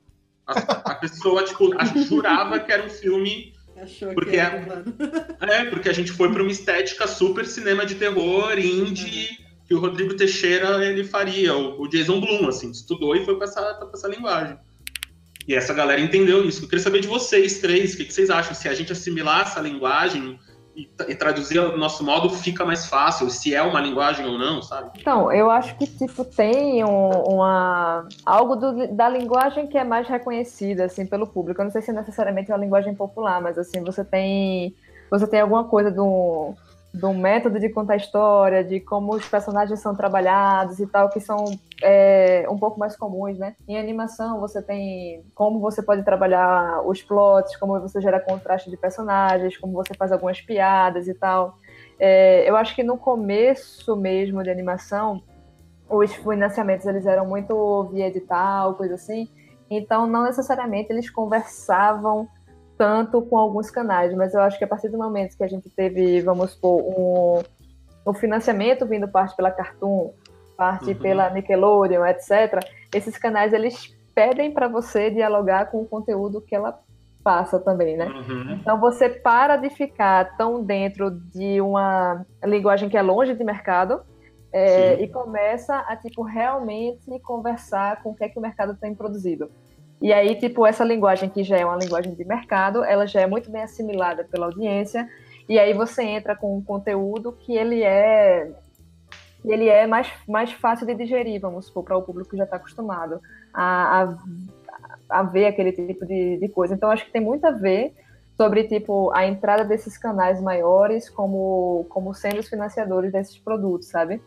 [0.47, 0.53] A,
[0.93, 1.71] a pessoa, tipo,
[2.09, 3.53] jurava que era um filme.
[3.83, 4.65] Achou porque que é,
[5.41, 9.81] é, porque a gente foi para uma estética super cinema de terror, indie, que o
[9.81, 13.91] Rodrigo Teixeira ele faria, o, o Jason Blum, assim, estudou e foi para essa, pra
[13.95, 14.59] essa linguagem.
[15.49, 16.65] E essa galera entendeu isso.
[16.65, 18.55] Eu queria saber de vocês três, o que, que vocês acham?
[18.55, 20.39] Se a gente assimilar essa linguagem
[20.75, 24.91] e, traduzir ao nosso modo, fica mais fácil, se é uma linguagem ou não, sabe?
[24.99, 28.07] Então, eu acho que, tipo, tem um, uma...
[28.25, 31.61] algo do, da linguagem que é mais reconhecida, assim, pelo público.
[31.61, 34.75] Eu não sei se é necessariamente uma linguagem popular, mas, assim, você tem...
[35.11, 36.55] Você tem alguma coisa do,
[36.93, 41.45] do método de contar história, de como os personagens são trabalhados e tal, que são
[41.83, 43.55] é, um pouco mais comuns, né?
[43.69, 48.77] Em animação você tem como você pode trabalhar os plots, como você gera contraste de
[48.77, 51.57] personagens, como você faz algumas piadas e tal.
[51.99, 55.23] É, eu acho que no começo mesmo de animação,
[55.89, 59.29] os financiamentos eles eram muito via edital, coisa assim,
[59.71, 62.29] então não necessariamente eles conversavam
[62.81, 65.69] tanto com alguns canais, mas eu acho que a partir do momento que a gente
[65.69, 67.43] teve, vamos supor, um,
[68.07, 70.15] um financiamento vindo parte pela Cartoon,
[70.57, 70.99] parte uhum.
[70.99, 72.59] pela Nickelodeon, etc.,
[72.95, 76.81] esses canais eles pedem para você dialogar com o conteúdo que ela
[77.23, 78.07] passa também, né?
[78.07, 78.53] Uhum.
[78.55, 84.01] Então você para de ficar tão dentro de uma linguagem que é longe de mercado
[84.51, 88.95] é, e começa a tipo realmente conversar com o que é que o mercado tem
[88.95, 89.51] produzido.
[90.01, 93.27] E aí, tipo, essa linguagem que já é uma linguagem de mercado, ela já é
[93.27, 95.09] muito bem assimilada pela audiência,
[95.49, 98.51] e aí você entra com um conteúdo que ele é
[99.45, 102.57] ele é mais, mais fácil de digerir, vamos supor, para o público que já está
[102.57, 103.21] acostumado
[103.55, 106.75] a, a, a, ver aquele tipo de, de coisa.
[106.75, 107.95] Então, acho que tem muito a ver
[108.37, 114.21] sobre, tipo, a entrada desses canais maiores como, como sendo os financiadores desses produtos, sabe?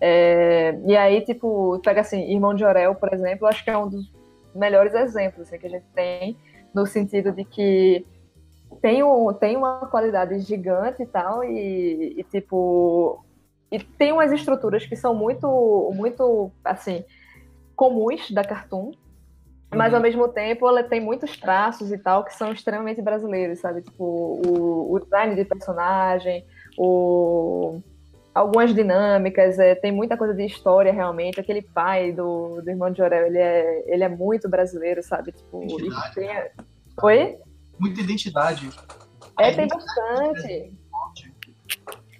[0.00, 3.88] É, e aí, tipo, pega assim, Irmão de Orel, por exemplo, acho que é um
[3.88, 4.15] dos
[4.56, 6.36] melhores exemplos assim, que a gente tem,
[6.74, 8.06] no sentido de que
[8.80, 13.24] tem, um, tem uma qualidade gigante e tal, e, e tipo.
[13.70, 17.04] E tem umas estruturas que são muito, muito, assim,
[17.74, 18.92] comuns da Cartoon,
[19.74, 20.02] mas ao uhum.
[20.02, 23.82] mesmo tempo ela tem muitos traços e tal que são extremamente brasileiros, sabe?
[23.82, 26.46] Tipo, o, o design de personagem,
[26.78, 27.80] o,
[28.36, 31.40] algumas dinâmicas, é, tem muita coisa de história realmente.
[31.40, 35.32] Aquele pai do, do irmão de Jorel, ele é, ele é muito brasileiro, sabe?
[35.32, 35.66] Tipo,
[36.14, 36.28] tem...
[37.02, 37.38] Oi?
[37.78, 38.68] Muita identidade.
[39.38, 40.72] É, tem bastante.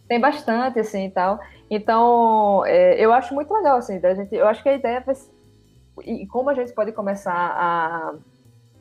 [0.09, 1.39] Tem bastante, assim, e tal.
[1.69, 5.15] Então, é, eu acho muito legal, assim, da gente, eu acho que a ideia vai
[6.05, 8.15] e como a gente pode começar a,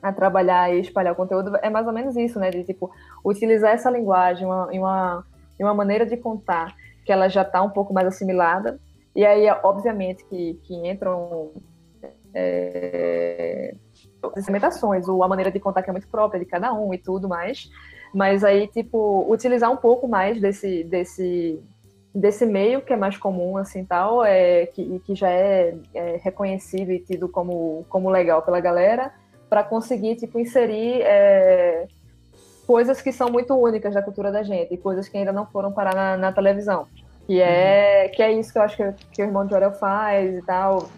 [0.02, 2.50] a trabalhar e espalhar o conteúdo é mais ou menos isso, né?
[2.50, 2.92] De, tipo,
[3.24, 5.26] utilizar essa linguagem uma, uma,
[5.60, 8.80] uma maneira de contar que ela já está um pouco mais assimilada.
[9.16, 11.52] E aí, obviamente, que, que entram
[12.34, 13.74] é,
[14.38, 17.30] implementações, ou a maneira de contar que é muito própria de cada um e tudo
[17.30, 17.70] mais.
[18.14, 21.62] Mas aí, tipo, utilizar um pouco mais desse, desse,
[22.14, 26.92] desse meio que é mais comum, assim, tal, é, que, que já é, é reconhecido
[26.92, 29.14] e tido como, como legal pela galera,
[29.50, 31.88] para conseguir, tipo, inserir é,
[32.66, 35.72] coisas que são muito únicas da cultura da gente, e coisas que ainda não foram
[35.72, 36.88] parar na, na televisão.
[37.26, 38.12] Que é, uhum.
[38.16, 40.90] que é isso que eu acho que, que o irmão de Orel faz e tal.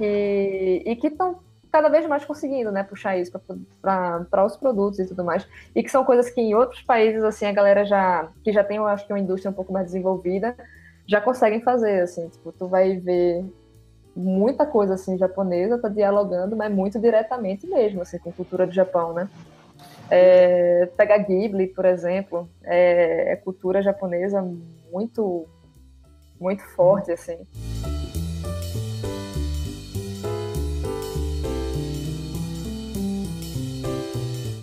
[0.00, 3.32] E, e que estão cada vez mais conseguindo, né, puxar isso
[3.80, 5.46] para os produtos e tudo mais.
[5.74, 8.78] E que são coisas que em outros países, assim, a galera já, que já tem,
[8.78, 10.56] eu acho que uma indústria um pouco mais desenvolvida,
[11.06, 13.44] já conseguem fazer, assim, tipo, tu vai ver
[14.14, 18.72] muita coisa, assim, japonesa, tá dialogando, mas muito diretamente mesmo, assim, com a cultura do
[18.72, 19.28] Japão, né.
[20.10, 24.42] É, pegar Ghibli, por exemplo, é, é cultura japonesa
[24.90, 25.46] muito,
[26.40, 27.38] muito forte, assim.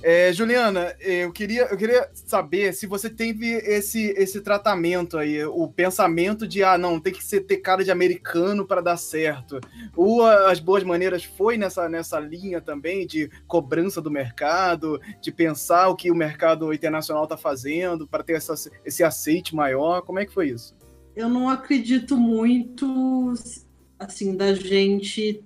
[0.07, 5.67] É, Juliana, eu queria, eu queria saber se você teve esse, esse tratamento aí, o
[5.67, 9.59] pensamento de, ah, não, tem que ser, ter cara de americano para dar certo.
[9.95, 15.87] Ou as boas maneiras foi nessa, nessa linha também de cobrança do mercado, de pensar
[15.89, 18.53] o que o mercado internacional está fazendo para ter essa,
[18.85, 20.03] esse aceite maior.
[20.03, 20.75] Como é que foi isso?
[21.15, 23.33] Eu não acredito muito,
[23.97, 25.43] assim, da gente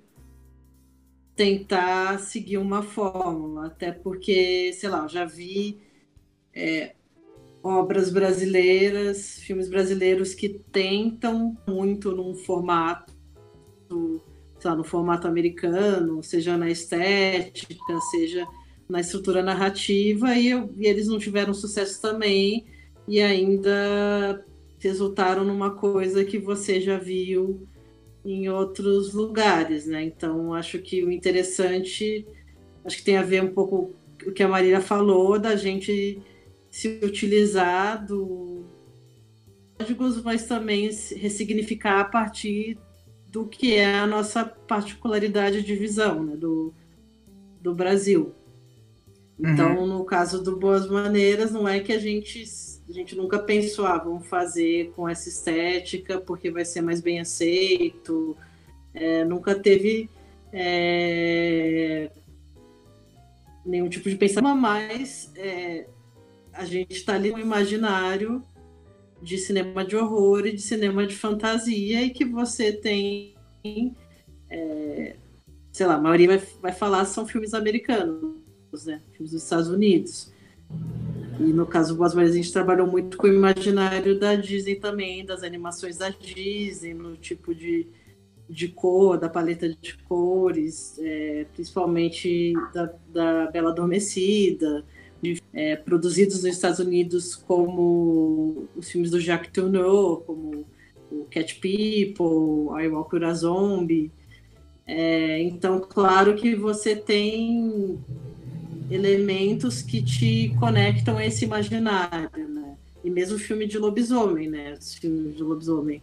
[1.40, 5.80] tentar seguir uma fórmula, até porque, sei lá, eu já vi
[6.52, 6.92] é,
[7.62, 13.14] obras brasileiras, filmes brasileiros que tentam muito num formato,
[14.58, 18.46] sei lá, no formato americano, seja na estética, seja
[18.86, 22.66] na estrutura narrativa, e, eu, e eles não tiveram sucesso também.
[23.08, 24.44] e ainda
[24.78, 27.66] resultaram numa coisa que você já viu
[28.24, 30.04] em outros lugares, né?
[30.04, 32.26] Então acho que o interessante,
[32.84, 33.94] acho que tem a ver um pouco
[34.26, 36.20] o que a Marília falou da gente
[36.70, 38.64] se utilizar do
[39.78, 42.78] códigos, mas também ressignificar a partir
[43.28, 46.74] do que é a nossa particularidade de visão né, do,
[47.60, 48.34] do Brasil.
[49.38, 49.86] Então, uhum.
[49.86, 52.44] no caso do Boas Maneiras, não é que a gente,
[52.90, 57.20] a gente nunca pensou, ah, vamos fazer com essa estética porque vai ser mais bem
[57.20, 58.36] aceito.
[58.92, 60.10] É, nunca teve
[60.52, 62.10] é,
[63.64, 65.86] nenhum tipo de pensamento, mas é,
[66.52, 68.42] a gente está ali no imaginário
[69.22, 73.36] de cinema de horror e de cinema de fantasia e que você tem,
[74.50, 75.14] é,
[75.70, 78.34] sei lá, a maioria vai, vai falar são filmes americanos,
[78.84, 79.00] né?
[79.12, 80.32] Filmes dos Estados Unidos.
[81.40, 85.24] E no caso do Boas a gente trabalhou muito com o imaginário da Disney também,
[85.24, 87.86] das animações da Disney, no tipo de,
[88.46, 94.84] de cor, da paleta de cores, é, principalmente da, da Bela Adormecida,
[95.54, 100.66] é, produzidos nos Estados Unidos como os filmes do Jacques Tourneur, como
[101.10, 104.12] o Cat People, I Walk with a Zombie.
[104.86, 107.98] É, então, claro que você tem
[108.90, 112.76] elementos que te conectam a esse imaginário, né?
[113.04, 114.74] E mesmo filme de lobisomem, né?
[114.78, 116.02] Os filmes de lobisomem.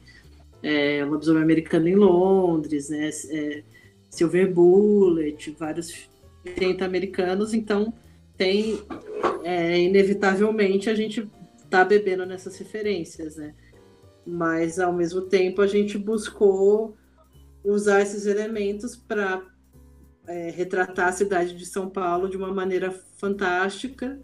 [0.64, 3.10] É, lobisomem americano em Londres, né?
[3.30, 3.64] É,
[4.10, 6.10] Silver Bullet, vários
[6.56, 7.94] 30 americanos, então
[8.38, 8.80] tem
[9.44, 11.30] é, inevitavelmente a gente
[11.70, 13.54] tá bebendo nessas referências, né?
[14.26, 16.96] Mas ao mesmo tempo a gente buscou
[17.64, 19.44] usar esses elementos para
[20.28, 24.20] é, retratar a cidade de São Paulo de uma maneira fantástica.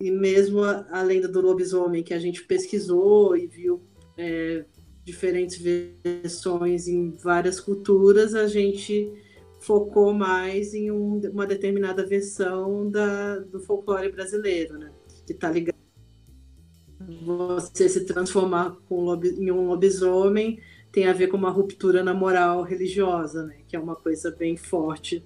[0.00, 3.82] E mesmo a, a lenda do lobisomem que a gente pesquisou e viu
[4.16, 4.64] é,
[5.04, 9.12] diferentes versões em várias culturas, a gente
[9.60, 14.90] focou mais em um, uma determinada versão da, do folclore brasileiro, né?
[15.26, 15.78] Que tá ligado
[17.22, 20.60] você se transformar em um lobisomem
[20.92, 23.56] tem a ver com uma ruptura na moral religiosa, né?
[23.68, 25.24] Que é uma coisa bem forte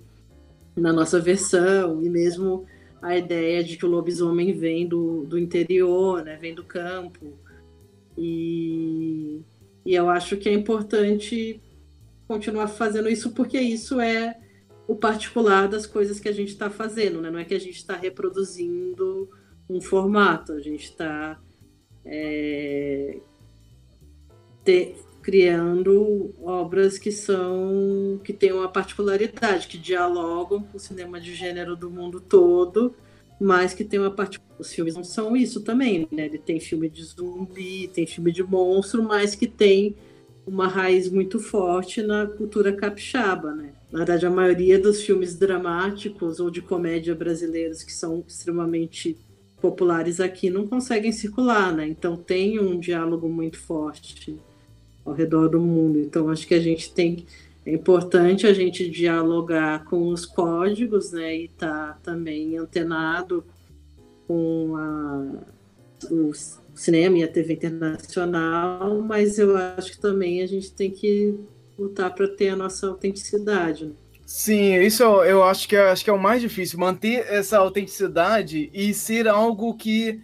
[0.77, 2.67] na nossa versão e mesmo
[3.01, 6.37] a ideia de que o lobisomem vem do, do interior, né?
[6.37, 7.39] Vem do campo
[8.17, 9.43] e,
[9.85, 11.61] e eu acho que é importante
[12.27, 14.39] continuar fazendo isso, porque isso é
[14.87, 17.31] o particular das coisas que a gente está fazendo, né?
[17.31, 19.29] Não é que a gente está reproduzindo
[19.69, 21.41] um formato, a gente está
[22.05, 23.19] é,
[25.25, 31.75] criando obras que são que têm uma particularidade, que dialogam com o cinema de gênero
[31.75, 32.95] do mundo todo,
[33.41, 34.39] mas que tem uma parte.
[34.59, 36.27] Os filmes não são isso também, né?
[36.27, 39.97] Ele tem filme de zumbi, tem filme de monstro, mas que tem
[40.47, 43.73] uma raiz muito forte na cultura capixaba, né?
[43.91, 49.17] Na verdade, a maioria dos filmes dramáticos ou de comédia brasileiros que são extremamente
[49.59, 51.89] populares aqui não conseguem circular, né?
[51.89, 54.39] Então tem um diálogo muito forte
[55.05, 55.99] ao redor do mundo.
[55.99, 57.27] Então acho que a gente tem
[57.67, 61.35] é importante a gente dialogar com os códigos, né?
[61.35, 63.43] E estar tá também antenado
[64.29, 65.25] com a,
[66.11, 71.35] os cinema e a TV internacional, mas eu acho que também a gente tem que
[71.79, 73.87] lutar para ter a nossa autenticidade.
[73.87, 73.93] Né?
[74.27, 77.59] Sim, isso eu, eu acho, que é, acho que é o mais difícil, manter essa
[77.59, 80.21] autenticidade e ser algo que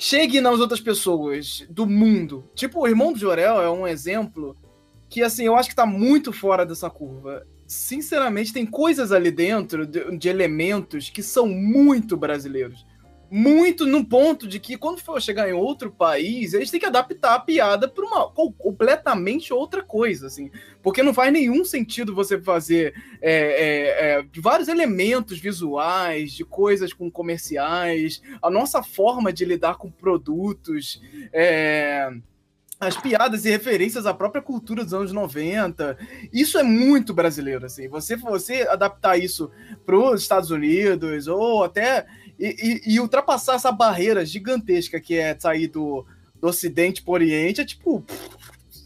[0.00, 2.48] chegue nas outras pessoas do mundo.
[2.54, 4.56] Tipo, o Irmão do Jorel é um exemplo
[5.10, 7.46] que, assim, eu acho que está muito fora dessa curva.
[7.66, 12.86] Sinceramente, tem coisas ali dentro de, de elementos que são muito brasileiros
[13.30, 17.34] muito no ponto de que quando for chegar em outro país, eles têm que adaptar
[17.34, 20.50] a piada para uma completamente outra coisa, assim.
[20.82, 26.92] Porque não faz nenhum sentido você fazer é, é, é, vários elementos visuais, de coisas
[26.92, 31.00] com comerciais, a nossa forma de lidar com produtos,
[31.32, 32.10] é,
[32.80, 35.98] as piadas e referências à própria cultura dos anos 90.
[36.32, 37.88] Isso é muito brasileiro, assim.
[37.88, 39.50] Você, você adaptar isso
[39.84, 42.06] para os Estados Unidos ou até
[42.40, 46.06] e, e, e, ultrapassar essa barreira gigantesca que é sair do,
[46.40, 48.02] do Ocidente para o Oriente é tipo.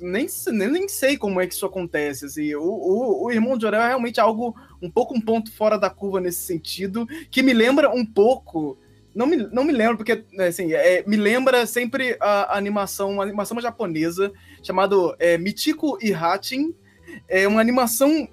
[0.01, 2.27] Nem, nem, nem sei como é que isso acontece.
[2.27, 2.53] Assim.
[2.57, 5.89] O, o, o Irmão de Jorel é realmente algo um pouco um ponto fora da
[5.89, 8.77] curva nesse sentido, que me lembra um pouco.
[9.15, 13.23] Não me, não me lembro, porque assim, é, me lembra sempre a, a, animação, uma
[13.23, 16.75] animação japonesa chamada é, Michiko e Hatin.
[17.29, 18.29] É uma animação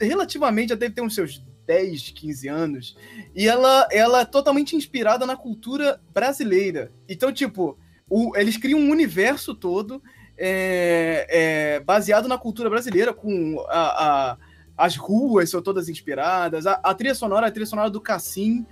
[0.00, 2.96] relativamente, já deve ter uns seus 10, 15 anos,
[3.34, 6.92] e ela, ela é totalmente inspirada na cultura brasileira.
[7.08, 10.02] Então, tipo, o, eles criam um universo todo
[10.36, 14.36] é, é, baseado na cultura brasileira, com a, a,
[14.76, 18.66] as ruas são todas inspiradas, a, a, trilha sonora, a trilha sonora do Cassim,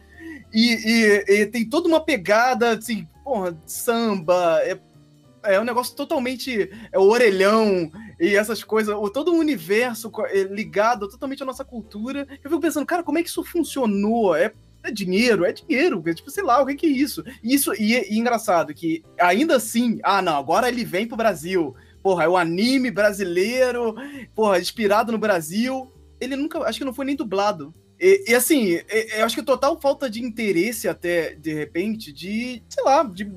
[0.52, 4.78] e, e, e, tem toda uma pegada, assim, porra, samba, é,
[5.42, 6.70] é um negócio totalmente.
[6.92, 12.26] É o orelhão e essas coisas, todo o universo é, ligado totalmente à nossa cultura.
[12.44, 14.34] Eu fico pensando, cara, como é que isso funcionou?
[14.34, 17.22] É, é dinheiro, é dinheiro, é, tipo, sei lá, o que, que é isso?
[17.42, 21.74] Isso, e, e engraçado, que ainda assim, ah, não, agora ele vem pro Brasil.
[22.02, 23.94] Porra, é o anime brasileiro,
[24.34, 25.92] porra, inspirado no Brasil.
[26.18, 27.74] Ele nunca, acho que não foi nem dublado.
[27.98, 28.80] E, e assim,
[29.16, 33.30] eu acho que total falta de interesse até, de repente, de, sei lá, de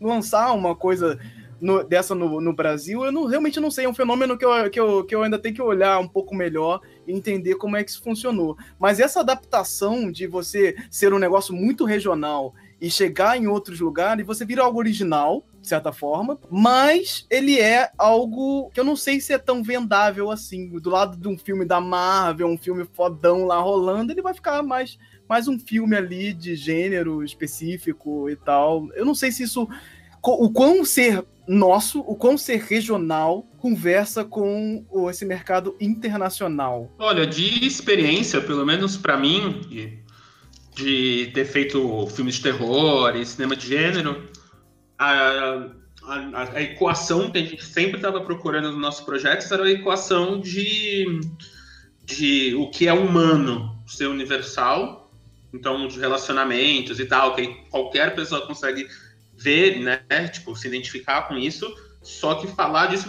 [0.00, 1.18] lançar uma coisa
[1.60, 3.84] no, dessa no, no, Brasil, eu não, realmente não sei.
[3.84, 6.34] É um fenômeno que eu, que, eu, que eu ainda tenho que olhar um pouco
[6.34, 8.56] melhor e entender como é que isso funcionou.
[8.78, 14.24] Mas essa adaptação de você ser um negócio muito regional e chegar em outros lugares,
[14.24, 19.20] você vira algo original, de certa forma, mas ele é algo que eu não sei
[19.20, 20.68] se é tão vendável assim.
[20.78, 24.62] Do lado de um filme da Marvel, um filme fodão lá rolando, ele vai ficar
[24.62, 24.96] mais,
[25.28, 28.88] mais um filme ali de gênero específico e tal.
[28.94, 29.68] Eu não sei se isso.
[30.22, 36.92] O quão ser nosso, o quão ser regional conversa com esse mercado internacional?
[36.98, 39.62] Olha, de experiência, pelo menos para mim,
[40.74, 44.28] de ter feito filmes de terror e cinema de gênero,
[44.98, 45.70] a,
[46.04, 50.40] a, a equação que a gente sempre estava procurando nos nossos projetos era a equação
[50.40, 51.20] de,
[52.04, 55.10] de o que é humano ser universal,
[55.52, 58.86] então de relacionamentos e tal, que qualquer pessoa consegue
[59.38, 61.72] ver, né, tipo, se identificar com isso,
[62.02, 63.08] só que falar disso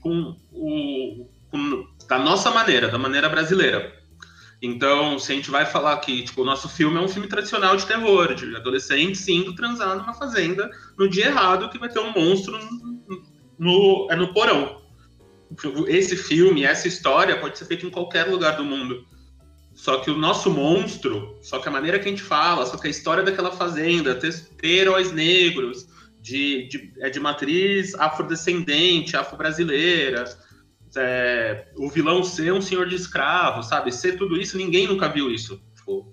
[0.00, 3.94] com o com, da nossa maneira, da maneira brasileira.
[4.60, 7.76] Então, se a gente vai falar que tipo, o nosso filme é um filme tradicional
[7.76, 12.12] de terror, de adolescentes indo transar numa fazenda no dia errado que vai ter um
[12.12, 13.22] monstro no,
[13.58, 14.82] no, é no porão.
[15.86, 19.06] Esse filme, essa história pode ser feita em qualquer lugar do mundo.
[19.76, 22.86] Só que o nosso monstro, só que a maneira que a gente fala, só que
[22.86, 25.86] a história daquela fazenda, ter, ter heróis negros,
[26.20, 30.24] de, de, é de matriz afrodescendente, afro-brasileira,
[30.96, 33.92] é, o vilão ser um senhor de escravo, sabe?
[33.92, 35.60] Ser tudo isso, ninguém nunca viu isso.
[35.76, 36.12] Tipo,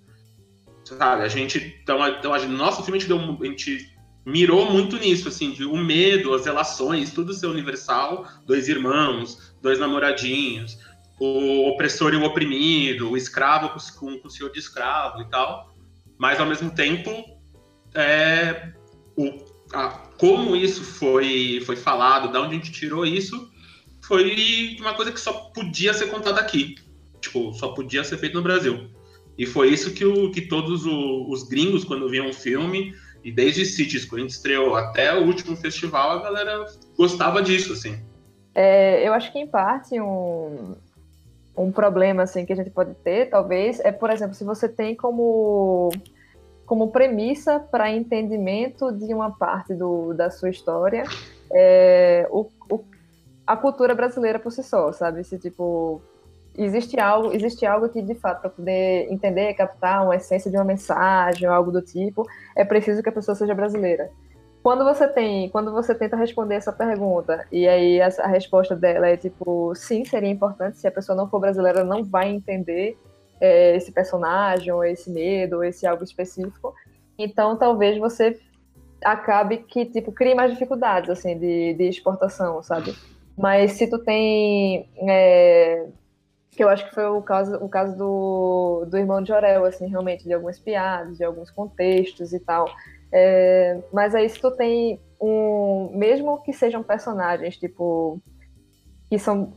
[0.83, 1.23] sabe?
[1.23, 3.93] A gente, então, então a nosso filme a gente, deu, a gente
[4.25, 9.79] mirou muito nisso, assim, de o medo, as relações, tudo ser universal, dois irmãos, dois
[9.79, 10.77] namoradinhos,
[11.19, 15.73] o opressor e o oprimido, o escravo com, com o senhor de escravo e tal.
[16.17, 17.11] Mas, ao mesmo tempo,
[17.93, 18.73] é,
[19.15, 23.51] o, a, como isso foi, foi falado, de onde a gente tirou isso,
[24.01, 26.75] foi uma coisa que só podia ser contada aqui.
[27.21, 28.89] Tipo, só podia ser feito no Brasil.
[29.37, 32.93] E foi isso que, o, que todos o, os gringos, quando viam o filme,
[33.23, 36.65] e desde Cities, quando estreou até o último festival, a galera
[36.97, 37.97] gostava disso, assim.
[38.53, 40.75] É, eu acho que, em parte, um,
[41.55, 44.95] um problema assim que a gente pode ter, talvez, é, por exemplo, se você tem
[44.95, 45.89] como
[46.65, 51.03] como premissa para entendimento de uma parte do, da sua história
[51.53, 52.83] é, o, o,
[53.45, 55.23] a cultura brasileira por si só, sabe?
[55.23, 56.01] Se tipo
[56.57, 60.63] existe algo, existe algo que de fato para poder entender, captar uma essência de uma
[60.63, 64.09] mensagem ou algo do tipo, é preciso que a pessoa seja brasileira.
[64.63, 69.09] Quando você tem, quando você tenta responder essa pergunta e aí a, a, resposta dela
[69.09, 72.97] é tipo, sim, seria importante, se a pessoa não for brasileira, não vai entender
[73.41, 76.73] é, esse personagem, ou esse medo, ou esse algo específico.
[77.17, 78.39] Então, talvez você
[79.03, 82.95] acabe que, tipo, crie mais dificuldades, assim, de, de exportação, sabe?
[83.37, 84.89] Mas se tu tem...
[84.97, 85.87] É,
[86.51, 89.87] que eu acho que foi o caso, o caso do, do irmão de Jorel, assim,
[89.87, 92.69] realmente, de algumas piadas, de alguns contextos e tal.
[93.15, 95.91] É, mas aí se tu tem um.
[95.93, 98.19] Mesmo que sejam personagens, tipo.
[99.07, 99.53] que são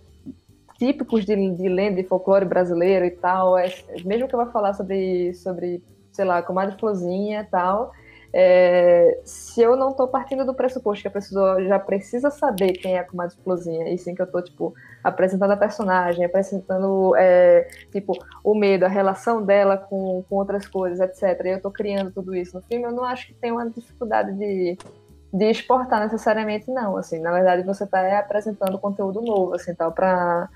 [0.78, 3.72] típicos de, de lenda e folclore brasileiro e tal, é,
[4.04, 5.82] mesmo que eu vá falar sobre, sobre
[6.12, 7.92] sei lá, comadre Flozinha e tal,
[8.30, 12.94] é, se eu não estou partindo do pressuposto que a pessoa já precisa saber quem
[12.94, 13.34] é a comadre
[13.86, 14.74] e sim que eu estou tipo,
[15.07, 21.00] apresentando a personagem, apresentando, é, tipo, o medo, a relação dela com, com outras coisas,
[21.00, 23.70] etc., e eu estou criando tudo isso no filme, eu não acho que tem uma
[23.70, 24.76] dificuldade de,
[25.32, 29.92] de exportar necessariamente, não, assim, na verdade você está é, apresentando conteúdo novo, assim, tal,
[29.92, 30.48] para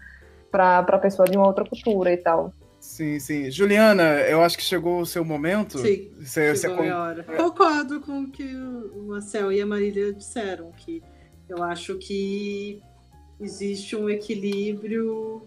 [0.51, 2.53] para pessoa de uma outra cultura e tal.
[2.81, 3.51] Sim, sim.
[3.53, 5.79] Juliana, eu acho que chegou o seu momento.
[5.79, 6.89] Sim, você, chegou você...
[6.89, 7.23] a hora.
[7.23, 11.01] Concordo com o que o Marcel e a Marília disseram, que
[11.49, 12.83] eu acho que
[13.41, 15.43] existe um equilíbrio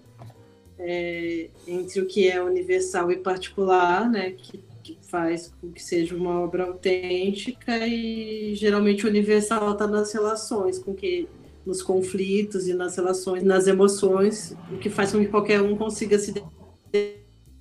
[0.79, 6.15] é, entre o que é universal e particular, né, que, que faz com que seja
[6.15, 11.27] uma obra autêntica e geralmente o universal está nas relações, com que
[11.65, 16.19] nos conflitos e nas relações, nas emoções, o que faz com que qualquer um consiga
[16.19, 16.33] se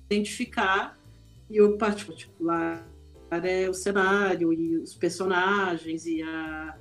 [0.09, 0.99] identificar.
[1.49, 2.85] E o particular
[3.31, 6.77] é o cenário e os personagens e a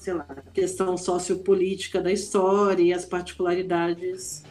[0.00, 4.42] sei lá, a questão sociopolítica da história e as particularidades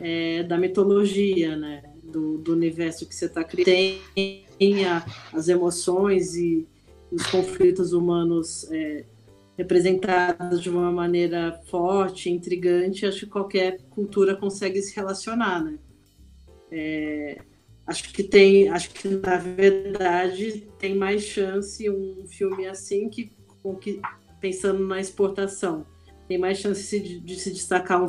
[0.00, 1.82] é, da mitologia, né?
[2.02, 3.66] Do, do, universo que você está criando,
[4.58, 6.66] tem a, as emoções e
[7.10, 9.04] os conflitos humanos é,
[9.58, 15.78] representados de uma maneira forte, intrigante, acho que qualquer cultura consegue se relacionar, né?
[16.70, 17.38] É,
[17.86, 23.32] acho que tem, acho que na verdade tem mais chance um filme assim que,
[23.80, 24.00] que
[24.40, 25.86] pensando na exportação.
[26.28, 28.08] Tem mais chance de, de se destacar um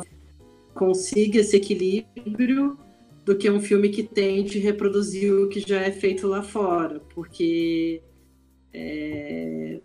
[0.78, 2.78] consiga esse equilíbrio
[3.24, 8.00] do que um filme que tente reproduzir o que já é feito lá fora, porque
[8.72, 9.80] é,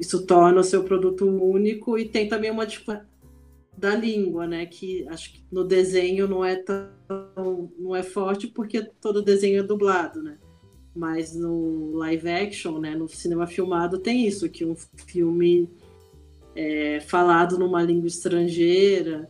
[0.00, 2.90] isso torna o seu produto único e tem também uma tipo
[3.76, 4.66] da língua, né?
[4.66, 6.90] Que acho que no desenho não é tão
[7.78, 10.38] não é forte porque todo desenho é dublado, né?
[10.94, 12.96] Mas no live action, né?
[12.96, 15.68] No cinema filmado tem isso, que um filme
[16.54, 19.28] é, falado numa língua estrangeira,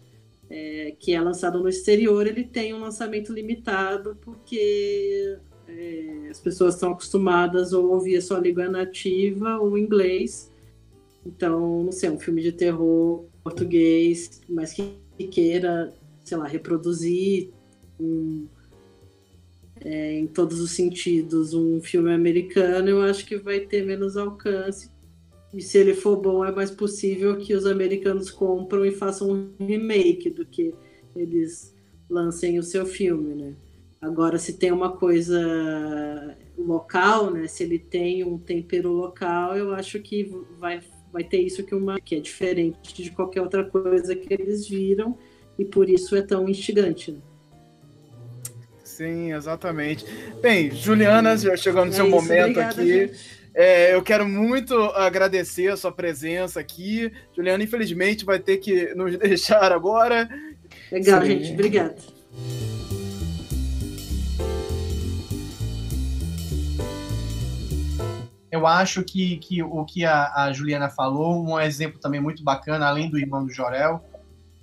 [0.49, 6.75] é, que é lançado no exterior, ele tem um lançamento limitado, porque é, as pessoas
[6.75, 10.51] estão acostumadas a ouvir a sua língua nativa ou inglês.
[11.25, 14.97] Então, não sei, um filme de terror português, mas que
[15.31, 15.95] queira,
[16.25, 17.51] sei lá, reproduzir
[18.01, 18.47] um,
[19.85, 24.91] é, em todos os sentidos um filme americano, eu acho que vai ter menos alcance
[25.53, 29.65] e se ele for bom, é mais possível que os americanos compram e façam um
[29.65, 30.73] remake do que
[31.15, 31.75] eles
[32.09, 33.55] lancem o seu filme, né?
[34.01, 37.47] Agora, se tem uma coisa local, né?
[37.49, 40.81] Se ele tem um tempero local, eu acho que vai,
[41.13, 45.19] vai ter isso que, uma, que é diferente de qualquer outra coisa que eles viram
[45.59, 47.13] e por isso é tão instigante.
[47.13, 47.19] Né?
[48.85, 50.07] Sim, exatamente.
[50.41, 53.09] Bem, Juliana, já chegou no é seu isso, momento obrigada, aqui.
[53.09, 53.40] Gente.
[53.63, 57.13] É, eu quero muito agradecer a sua presença aqui.
[57.37, 60.27] Juliana, infelizmente, vai ter que nos deixar agora.
[60.91, 61.27] Legal, Sim.
[61.27, 61.53] gente.
[61.53, 61.97] Obrigada.
[68.51, 72.87] Eu acho que, que o que a, a, Juliana falou, um exemplo também muito bacana,
[72.87, 74.03] além do irmão do Jorel,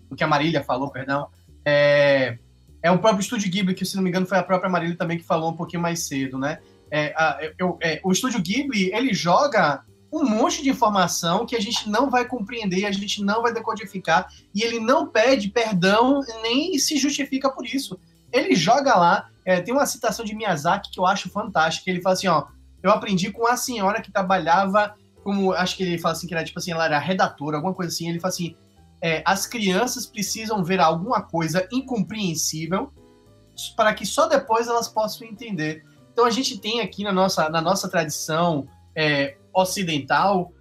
[0.09, 1.27] o que a Marília falou, perdão,
[1.63, 2.39] é,
[2.81, 5.19] é o próprio Estúdio Ghibli, que se não me engano foi a própria Marília também
[5.19, 6.57] que falou um pouquinho mais cedo, né?
[6.89, 11.59] É, a, eu, é, o estúdio Ghibli ele joga um monte de informação que a
[11.59, 16.77] gente não vai compreender, a gente não vai decodificar, e ele não pede perdão nem
[16.79, 17.99] se justifica por isso.
[18.31, 22.13] Ele joga lá, é, tem uma citação de Miyazaki que eu acho fantástica, ele fala
[22.13, 22.45] assim, ó,
[22.81, 26.43] eu aprendi com a senhora que trabalhava como, acho que ele fala assim, que era
[26.43, 28.55] tipo assim, ela era redatora, alguma coisa assim, ele fala assim,
[29.01, 32.91] é, as crianças precisam ver alguma coisa incompreensível
[33.75, 35.83] para que só depois elas possam entender.
[36.17, 40.51] Então a gente tem aqui na nossa, na nossa tradição é, ocidental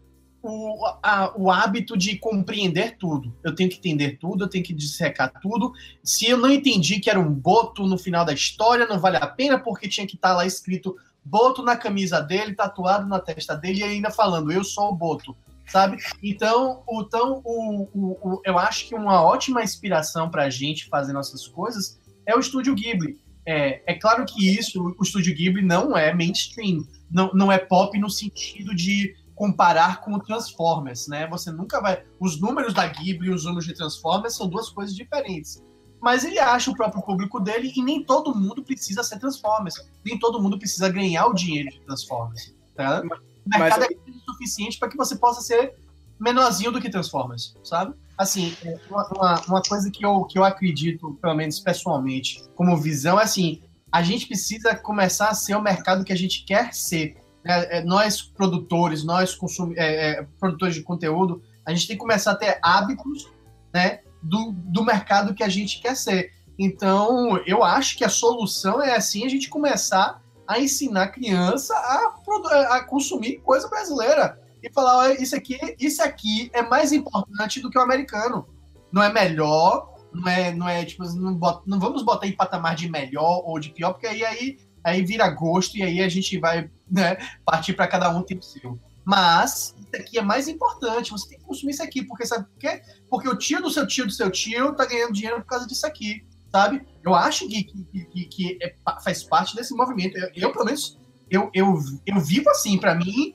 [0.43, 3.35] o, a, o hábito de compreender tudo.
[3.43, 5.73] Eu tenho que entender tudo, eu tenho que dissecar tudo.
[6.05, 9.27] Se eu não entendi que era um boto no final da história, não vale a
[9.27, 10.95] pena porque tinha que estar tá lá escrito
[11.25, 15.35] boto na camisa dele, tatuado na testa dele e ainda falando eu sou o boto,
[15.69, 15.97] sabe?
[16.23, 20.87] Então, o, então o, o, o eu acho que uma ótima inspiração para a gente
[20.91, 23.25] fazer nossas coisas é o Estúdio Ghibli.
[23.47, 27.97] É, é claro que isso, o Estúdio Ghibli não é mainstream, não, não é pop
[27.99, 31.29] no sentido de comparar com o Transformers, né?
[31.29, 32.03] Você nunca vai.
[32.19, 35.63] Os números da Ghibli e os números de Transformers são duas coisas diferentes.
[36.01, 39.77] Mas ele acha o próprio público dele e nem todo mundo precisa ser Transformers.
[40.05, 42.55] Nem todo mundo precisa ganhar o dinheiro de Transformers.
[42.75, 43.01] Tá?
[43.01, 43.91] O mercado Mas...
[43.91, 45.75] é suficiente para que você possa ser
[46.19, 47.95] menorzinho do que Transformers, sabe?
[48.17, 53.21] Assim, é, uma, uma coisa que eu, que eu acredito, pelo menos pessoalmente, como visão,
[53.21, 53.61] é assim,
[53.93, 57.17] a gente precisa começar a ser o mercado que a gente quer ser.
[57.45, 62.01] É, é, nós, produtores, nós, consum, é, é, produtores de conteúdo, a gente tem que
[62.01, 63.31] começar a ter hábitos
[63.73, 66.33] né, do, do mercado que a gente quer ser.
[66.59, 71.75] Então, eu acho que a solução é assim a gente começar a ensinar a criança
[71.75, 77.71] a, a consumir coisa brasileira e falar, isso aqui, isso aqui é mais importante do
[77.71, 78.47] que o americano.
[78.93, 82.75] Não é melhor, não é, não é tipo, não, bota, não vamos botar em patamar
[82.75, 86.39] de melhor ou de pior, porque aí, aí, aí vira gosto e aí a gente
[86.39, 88.79] vai né, partir para cada um ter o seu.
[89.05, 92.59] Mas isso aqui é mais importante, você tem que consumir isso aqui, porque sabe por
[92.59, 92.83] quê?
[93.09, 95.87] Porque o tio do seu tio do seu tio tá ganhando dinheiro por causa disso
[95.87, 96.85] aqui, sabe?
[97.05, 100.19] Eu acho que, que, que, que é, faz parte desse movimento.
[100.19, 100.99] Eu, eu, pelo menos,
[101.31, 103.33] eu, eu, eu vivo assim, para mim,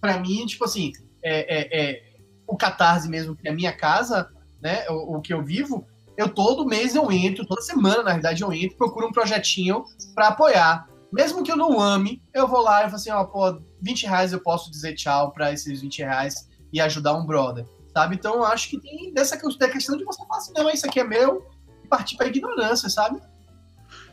[0.00, 0.92] para mim, tipo assim,
[1.22, 2.02] é, é, é,
[2.46, 4.28] o Catarse mesmo, que é a minha casa,
[4.60, 5.86] né, o, o, que eu vivo,
[6.16, 9.84] eu todo mês eu entro, toda semana, na verdade, eu entro, procuro um projetinho
[10.14, 10.88] para apoiar.
[11.12, 14.32] Mesmo que eu não ame, eu vou lá e falo assim, ó, pô, 20 reais
[14.32, 18.16] eu posso dizer tchau para esses 20 reais e ajudar um brother, sabe?
[18.16, 21.04] Então eu acho que tem dessa questão de você falar assim, não, isso aqui é
[21.04, 21.46] meu,
[21.82, 23.20] e partir para ignorância, sabe?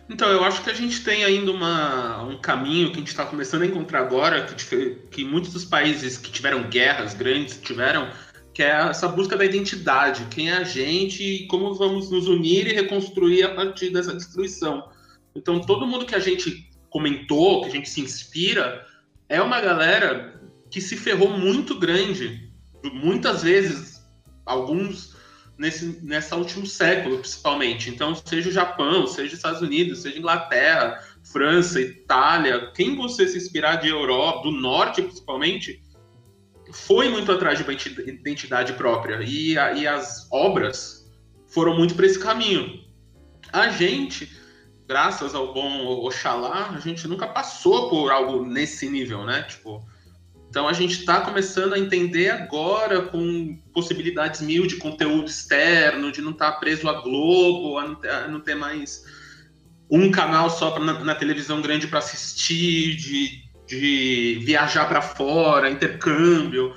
[0.08, 3.26] Então, eu acho que a gente tem ainda uma, um caminho que a gente está
[3.26, 8.12] começando a encontrar agora, que, que muitos dos países que tiveram guerras grandes tiveram,
[8.54, 12.68] que é essa busca da identidade, quem é a gente e como vamos nos unir
[12.68, 14.88] e reconstruir a partir dessa destruição.
[15.36, 18.86] Então, todo mundo que a gente comentou, que a gente se inspira,
[19.28, 20.40] é uma galera
[20.70, 22.50] que se ferrou muito grande,
[22.94, 24.06] muitas vezes,
[24.46, 25.15] alguns
[25.58, 27.90] nesse nessa último século, principalmente.
[27.90, 33.38] Então, seja o Japão, seja os Estados Unidos, seja Inglaterra, França, Itália, quem você se
[33.38, 35.82] inspirar de Europa, do norte principalmente,
[36.72, 39.22] foi muito atrás de uma identidade própria.
[39.24, 41.10] E, a, e as obras
[41.48, 42.84] foram muito para esse caminho.
[43.52, 44.30] A gente,
[44.88, 49.44] graças ao bom Oxalá, a gente nunca passou por algo nesse nível, né?
[49.44, 49.86] Tipo,
[50.50, 56.22] então a gente está começando a entender agora com possibilidades mil de conteúdo externo, de
[56.22, 59.04] não estar tá preso a Globo, a não ter, a não ter mais
[59.92, 65.70] um canal só pra, na, na televisão grande para assistir, de, de viajar para fora,
[65.70, 66.74] intercâmbio.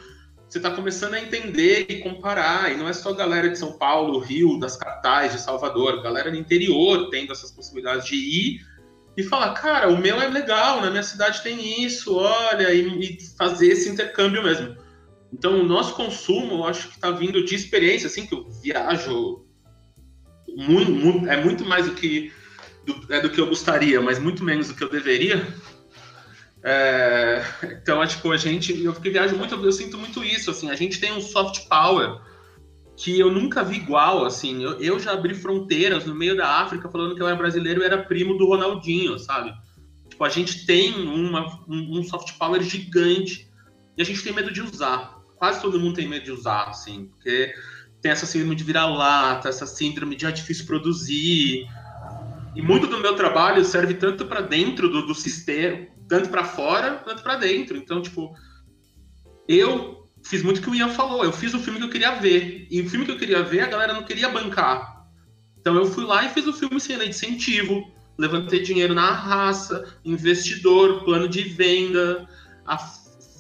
[0.49, 4.19] Você está começando a entender e comparar, e não é só galera de São Paulo,
[4.19, 8.61] Rio, das capitais, de Salvador, galera do interior tendo essas possibilidades de ir
[9.19, 13.19] e falar, cara, o meu é legal, na minha cidade tem isso, olha, e, e
[13.37, 14.77] fazer esse intercâmbio mesmo.
[15.33, 19.45] Então, o nosso consumo, eu acho que está vindo de experiência, assim, que eu viajo
[20.57, 22.33] muito, muito, é muito mais do que
[22.87, 25.45] do, é do que eu gostaria, mas muito menos do que eu deveria.
[26.63, 30.71] É, então, é, tipo, a gente, eu que viajo muito, eu sinto muito isso, assim,
[30.71, 32.21] a gente tem um soft power
[32.99, 34.63] que eu nunca vi igual, assim.
[34.63, 37.85] Eu, eu, já abri fronteiras no meio da África falando que eu era brasileiro e
[37.85, 39.55] era primo do Ronaldinho, sabe?
[40.09, 43.49] Tipo, a gente tem uma, um, um, soft power gigante
[43.97, 45.17] e a gente tem medo de usar.
[45.37, 47.55] Quase todo mundo tem medo de usar, assim, porque
[48.03, 51.69] tem essa síndrome de virar-lata, essa síndrome de é difícil produzir.
[52.57, 56.97] E muito do meu trabalho serve tanto para dentro do, do sistema, tanto para fora,
[56.97, 57.77] quanto para dentro.
[57.77, 58.35] Então, tipo,
[59.47, 59.98] eu
[60.29, 61.25] fiz muito o que o Ian falou.
[61.25, 62.67] Eu fiz o filme que eu queria ver.
[62.71, 65.07] E o filme que eu queria ver, a galera não queria bancar.
[65.59, 67.91] Então eu fui lá e fiz o filme sem lei de incentivo.
[68.19, 72.29] Levantei dinheiro na raça, investidor, plano de venda.
[72.67, 72.77] A,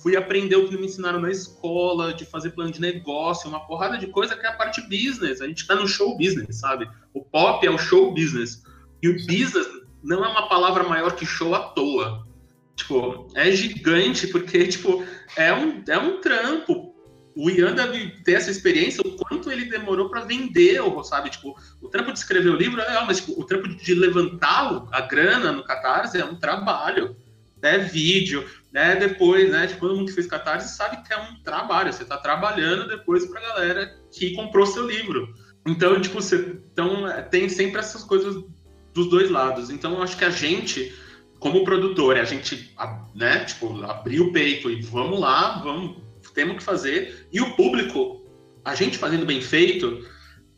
[0.02, 3.98] fui aprender o que me ensinaram na escola, de fazer plano de negócio, uma porrada
[3.98, 5.42] de coisa que é a parte business.
[5.42, 6.88] A gente tá no show business, sabe?
[7.12, 8.62] O pop é o show business.
[9.02, 9.68] E o business
[10.02, 12.26] não é uma palavra maior que show à toa.
[12.78, 15.04] Tipo, é gigante porque, tipo,
[15.36, 16.94] é um, é um trampo.
[17.34, 21.28] O Ian deve ter essa experiência, o quanto ele demorou para vender, sabe?
[21.28, 25.00] Tipo, o trampo de escrever o livro é, mas tipo, o trampo de levantar a
[25.00, 27.16] grana no Catarse é um trabalho.
[27.60, 28.94] É vídeo, né?
[28.94, 29.66] Depois, né?
[29.66, 31.92] Tipo, todo mundo que fez Catarse sabe que é um trabalho.
[31.92, 35.34] Você está trabalhando depois para a galera que comprou seu livro.
[35.66, 38.36] Então, tipo, você então, tem sempre essas coisas
[38.94, 39.68] dos dois lados.
[39.68, 40.94] Então, eu acho que a gente
[41.38, 42.74] como produtor, a gente,
[43.14, 45.96] né, tipo, abrir o peito e vamos lá, vamos,
[46.34, 47.28] temos que fazer.
[47.32, 48.24] E o público,
[48.64, 50.04] a gente fazendo bem feito,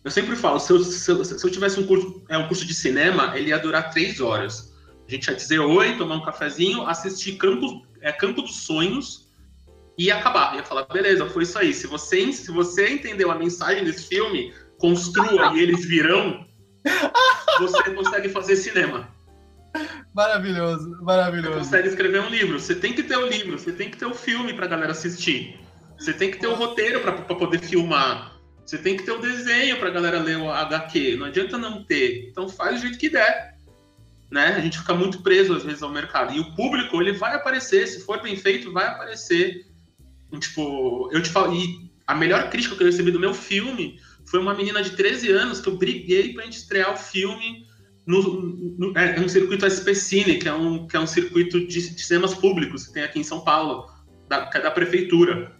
[0.02, 2.66] eu sempre falo, se eu, se eu, se eu tivesse um curso, é, um curso
[2.66, 4.74] de cinema, ele ia durar três horas.
[5.06, 9.28] A gente ia dizer oi, tomar um cafezinho, assistir Campo, é, Campo dos Sonhos
[9.98, 10.56] e acabar.
[10.56, 11.74] Ia falar, beleza, foi isso aí.
[11.74, 16.46] Se você, se você entendeu a mensagem desse filme, construa e eles virão,
[17.58, 19.14] você consegue fazer cinema.
[20.14, 21.52] Maravilhoso, maravilhoso.
[21.52, 22.58] Você consegue escrever um livro.
[22.58, 25.58] Você tem que ter o livro, você tem que ter o filme pra galera assistir.
[25.98, 28.36] Você tem que ter o roteiro para poder filmar.
[28.64, 31.16] Você tem que ter o desenho pra galera ler o HQ.
[31.16, 32.28] Não adianta não ter.
[32.30, 33.56] Então faz do jeito que der.
[34.30, 34.54] Né?
[34.56, 36.34] A gente fica muito preso às vezes ao mercado.
[36.34, 37.86] E o público, ele vai aparecer.
[37.86, 39.66] Se for bem feito, vai aparecer.
[40.38, 41.54] Tipo, eu te falo.
[41.54, 45.30] E a melhor crítica que eu recebi do meu filme foi uma menina de 13
[45.30, 47.66] anos que eu briguei pra gente estrear o filme
[48.10, 48.22] no,
[48.78, 52.02] no, é, é um circuito SPCine, que é um, que é um circuito de, de
[52.02, 53.88] cinemas públicos que tem aqui em São Paulo,
[54.28, 55.56] da, que é da prefeitura.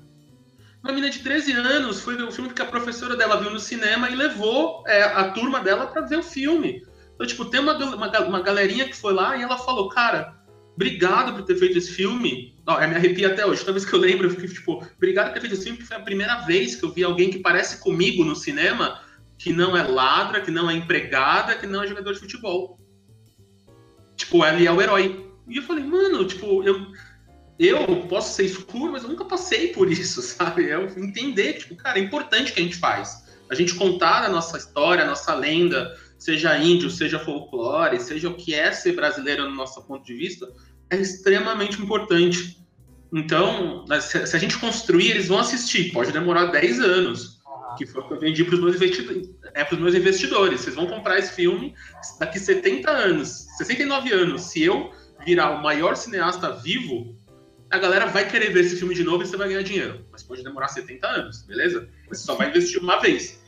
[0.83, 3.61] Uma menina de 13 anos foi ver o filme que a professora dela viu no
[3.61, 6.83] cinema e levou é, a turma dela para ver o filme.
[7.15, 10.35] Então, tipo, tem uma, uma, uma galerinha que foi lá e ela falou, cara,
[10.75, 12.57] obrigado por ter feito esse filme.
[12.67, 13.61] Ó, me arrepia até hoje.
[13.61, 15.93] Toda vez que eu lembro, eu fico tipo, obrigado por ter feito esse filme, porque
[15.93, 18.99] foi a primeira vez que eu vi alguém que parece comigo no cinema
[19.41, 22.79] que não é ladra, que não é empregada, que não é jogador de futebol.
[24.15, 25.33] Tipo, ele é o herói.
[25.49, 26.93] E eu falei, mano, tipo, eu,
[27.59, 30.69] eu posso ser escuro, mas eu nunca passei por isso, sabe?
[30.69, 33.31] Eu entender, tipo, cara, é importante que a gente faz.
[33.49, 38.35] A gente contar a nossa história, a nossa lenda, seja índio, seja folclore, seja o
[38.35, 40.47] que é ser brasileiro no nosso ponto de vista,
[40.91, 42.59] é extremamente importante.
[43.11, 45.93] Então, se a gente construir, eles vão assistir.
[45.93, 47.40] Pode demorar 10 anos,
[47.77, 50.61] que foi o que eu vendi para os meus, investidores, é, meus investidores.
[50.61, 51.75] Vocês vão comprar esse filme
[52.19, 54.43] daqui 70 anos, 69 anos.
[54.43, 54.93] Se eu
[55.25, 57.17] virar o maior cineasta vivo,
[57.71, 60.05] a galera vai querer ver esse filme de novo e você vai ganhar dinheiro.
[60.11, 61.89] Mas pode demorar 70 anos, beleza?
[62.09, 63.41] Você só vai investir uma vez.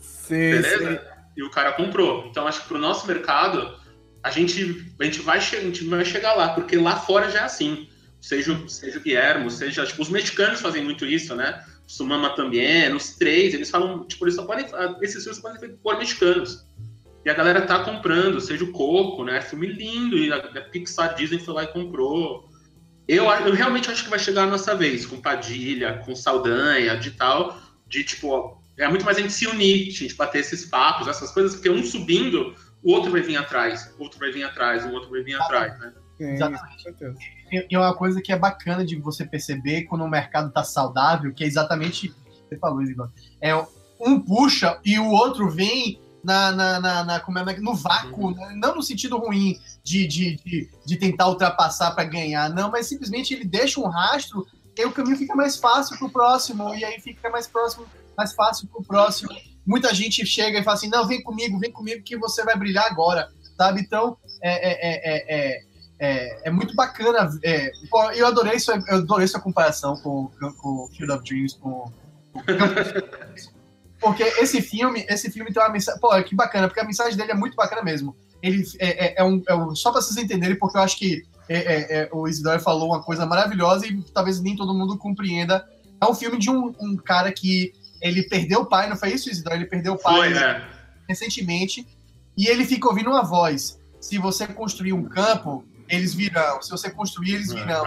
[0.00, 0.90] Sim, beleza?
[0.92, 1.18] Sim.
[1.36, 2.26] E o cara comprou.
[2.26, 3.78] Então, acho que para o nosso mercado,
[4.22, 7.44] a gente, a, gente vai, a gente vai chegar lá, porque lá fora já é
[7.44, 7.88] assim.
[8.20, 9.86] Seja, seja o Guilhermo, seja.
[9.86, 11.64] Tipo, os mexicanos fazem muito isso, né?
[11.88, 14.66] Sumama também, os três, eles falam, tipo, eles só podem.
[15.00, 16.66] Esses filmes podem ser por mexicanos.
[17.24, 19.40] E a galera tá comprando, seja o Coco, né?
[19.40, 22.46] Filme lindo, e a, a Pixar Disney foi lá e comprou.
[23.08, 27.12] Eu, eu realmente acho que vai chegar a nossa vez, com Padilha, com Saldanha, de
[27.12, 31.08] tal, de tipo, é muito mais a gente se unir, a gente bater esses papos,
[31.08, 34.84] essas coisas, porque um subindo, o outro vai vir atrás, o outro vai vir atrás,
[34.84, 35.94] o outro vai vir atrás, né?
[36.34, 37.37] exatamente.
[37.50, 41.32] E, e uma coisa que é bacana de você perceber quando o mercado tá saudável,
[41.32, 42.14] que é exatamente
[42.48, 43.54] você falou, Igor, é
[44.00, 48.54] um puxa e o outro vem na, na, na, na como é, no vácuo, né?
[48.56, 53.34] não no sentido ruim de, de, de, de tentar ultrapassar para ganhar, não, mas simplesmente
[53.34, 54.46] ele deixa um rastro
[54.76, 57.84] e o caminho fica mais fácil para o próximo, e aí fica mais próximo,
[58.16, 59.30] mais fácil para o próximo.
[59.66, 62.86] Muita gente chega e fala assim, não, vem comigo, vem comigo que você vai brilhar
[62.86, 63.80] agora, sabe?
[63.80, 65.62] Então, é, é, é, é,
[66.00, 67.28] é muito bacana.
[67.42, 67.70] É,
[68.14, 71.90] eu adorei isso, eu adorei essa comparação com, o Field of Dreams, com,
[72.32, 72.42] com
[74.00, 76.00] porque esse filme, esse filme tem uma mensagem.
[76.00, 78.16] Pô, que bacana, porque a mensagem dele é muito bacana mesmo.
[78.40, 81.24] Ele é, é, é um, é um, Só para vocês entenderem, porque eu acho que
[81.48, 85.66] é, é, é, o Isidoro falou uma coisa maravilhosa e talvez nem todo mundo compreenda.
[86.00, 89.28] É um filme de um, um cara que ele perdeu o pai, não foi isso,
[89.28, 89.56] Isidoro?
[89.56, 90.64] Ele perdeu o pai foi, né?
[91.08, 91.84] recentemente
[92.36, 93.80] e ele fica ouvindo uma voz.
[94.00, 96.60] Se você construir um campo, eles virão.
[96.62, 97.84] Se você construir, eles virão.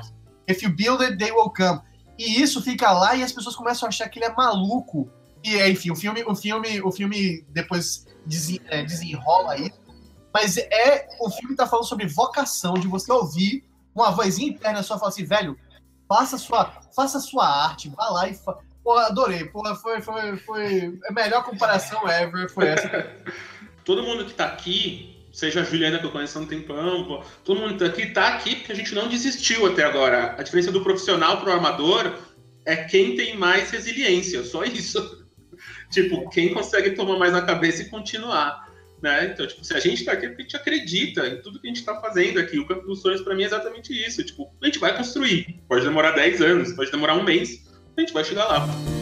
[0.47, 1.81] If you build it, they will come.
[2.17, 5.09] E isso fica lá e as pessoas começam a achar que ele é maluco
[5.43, 9.79] e, enfim, o filme, o filme, o filme depois desen, é, desenrola isso.
[10.33, 11.07] Mas é.
[11.19, 15.25] O filme tá falando sobre vocação, de você ouvir uma vozinha interna sua falar assim,
[15.25, 15.57] velho,
[16.07, 18.35] faça sua, faça sua arte, vá lá e.
[18.35, 18.57] Fa...
[18.83, 19.45] Pô, adorei.
[19.45, 20.99] Pô, foi, foi, foi.
[21.07, 22.89] A melhor comparação ever foi essa.
[23.83, 27.59] Todo mundo que tá aqui, seja a Juliana que eu conheço há um tempão, todo
[27.59, 30.35] mundo tá aqui tá aqui porque a gente não desistiu até agora.
[30.37, 32.13] A diferença do profissional pro armador
[32.65, 35.21] é quem tem mais resiliência, só isso.
[35.91, 38.71] Tipo, quem consegue tomar mais na cabeça e continuar.
[39.01, 39.31] Né?
[39.33, 41.67] Então, tipo, se a gente está aqui, é porque a gente acredita em tudo que
[41.67, 42.59] a gente está fazendo aqui.
[42.59, 44.23] O Campo dos Sonhos, para mim, é exatamente isso.
[44.23, 45.59] Tipo, a gente vai construir.
[45.67, 47.67] Pode demorar 10 anos, pode demorar um mês,
[47.97, 49.00] a gente vai chegar lá.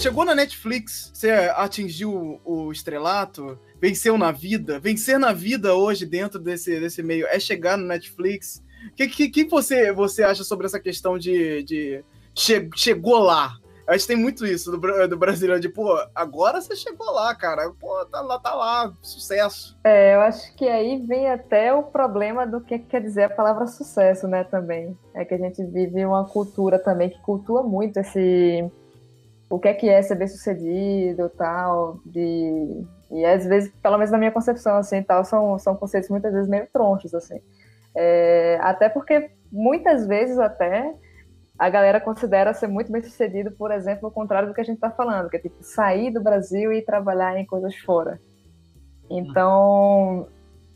[0.00, 4.78] Chegou na Netflix, você atingiu o estrelato, venceu na vida.
[4.78, 9.28] Vencer na vida hoje, dentro desse, desse meio, é chegar no Netflix o que, que,
[9.28, 13.56] que, você, você acha sobre essa questão de, de che, chegou lá?
[13.86, 17.72] A gente tem muito isso do, do brasileiro, de, pô, agora você chegou lá, cara.
[17.80, 19.78] Pô, tá lá, tá lá, sucesso.
[19.82, 23.66] É, eu acho que aí vem até o problema do que quer dizer a palavra
[23.66, 24.96] sucesso, né, também.
[25.14, 28.70] É que a gente vive uma cultura também que cultua muito esse...
[29.50, 32.84] O que é que é ser bem-sucedido, tal, de...
[33.10, 36.48] E às vezes, pelo menos na minha concepção, assim, tal, são, são conceitos muitas vezes
[36.48, 37.40] meio tronchos, assim.
[37.94, 40.94] É, até porque muitas vezes até
[41.58, 44.76] a galera considera ser muito bem sucedido, por exemplo, o contrário do que a gente
[44.76, 48.20] está falando, que é tipo sair do Brasil e trabalhar em coisas fora.
[49.10, 50.28] Então,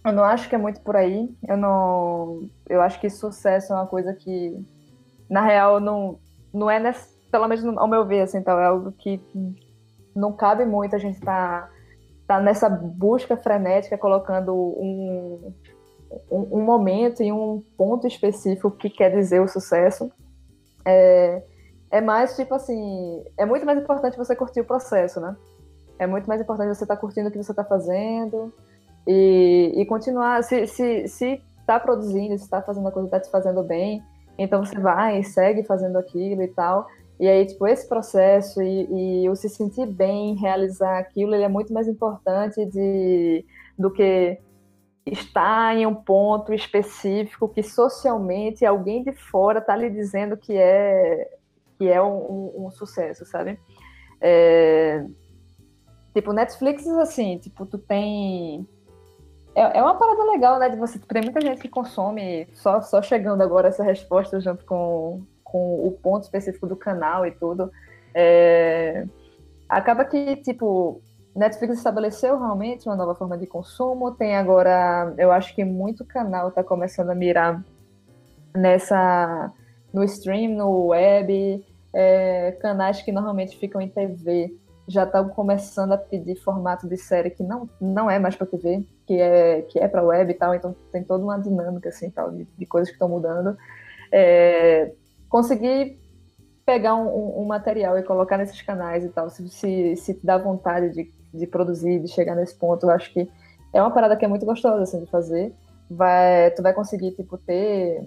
[0.04, 1.32] eu não acho que é muito por aí.
[1.46, 4.58] Eu não, eu acho que sucesso é uma coisa que,
[5.30, 6.18] na real, não,
[6.52, 9.18] não é nessa, pelo menos ao meu ver, assim, então é algo que
[10.14, 15.54] não cabe muito a gente estar tá, tá nessa busca frenética, colocando um,
[16.30, 20.12] um, um, momento e um ponto específico que quer dizer o sucesso.
[20.84, 21.42] É,
[21.90, 25.34] é mais tipo assim, é muito mais importante você curtir o processo, né?
[25.98, 28.52] É muito mais importante você estar tá curtindo o que você está fazendo
[29.06, 30.42] e, e continuar.
[30.42, 34.02] Se, se, se tá produzindo, se está fazendo a coisa está te fazendo bem,
[34.36, 36.86] então você vai e segue fazendo aquilo e tal.
[37.22, 41.48] E aí, tipo, esse processo e, e o se sentir bem, realizar aquilo, ele é
[41.48, 43.46] muito mais importante de,
[43.78, 44.40] do que
[45.06, 51.38] está em um ponto específico que socialmente alguém de fora está lhe dizendo que é
[51.78, 52.16] que é um,
[52.56, 53.56] um, um sucesso, sabe?
[54.20, 55.06] É,
[56.12, 58.66] tipo, Netflix, assim, tipo, tu tem...
[59.54, 60.98] É, é uma parada legal, né, de você...
[60.98, 65.92] Tem muita gente que consome, só, só chegando agora essa resposta junto com, com o
[65.92, 67.70] ponto específico do canal e tudo.
[68.14, 69.06] É,
[69.68, 71.02] acaba que, tipo,
[71.36, 74.12] Netflix estabeleceu realmente uma nova forma de consumo.
[74.12, 77.62] Tem agora, eu acho que muito canal está começando a mirar
[78.56, 79.52] nessa
[79.92, 84.56] no stream, no web, é, canais que normalmente ficam em TV
[84.88, 88.84] já estão começando a pedir formato de série que não, não é mais para TV,
[89.06, 90.54] que é que é para web e tal.
[90.54, 93.56] Então tem toda uma dinâmica assim tal de, de coisas que estão mudando.
[94.10, 94.92] É,
[95.32, 95.98] conseguir
[96.64, 100.90] pegar um, um, material e colocar nesses canais e tal, se, se, se dá vontade
[100.90, 103.28] de de produzir, de chegar nesse ponto, eu acho que
[103.72, 105.52] é uma parada que é muito gostosa assim de fazer.
[105.90, 108.06] Vai, tu vai conseguir tipo ter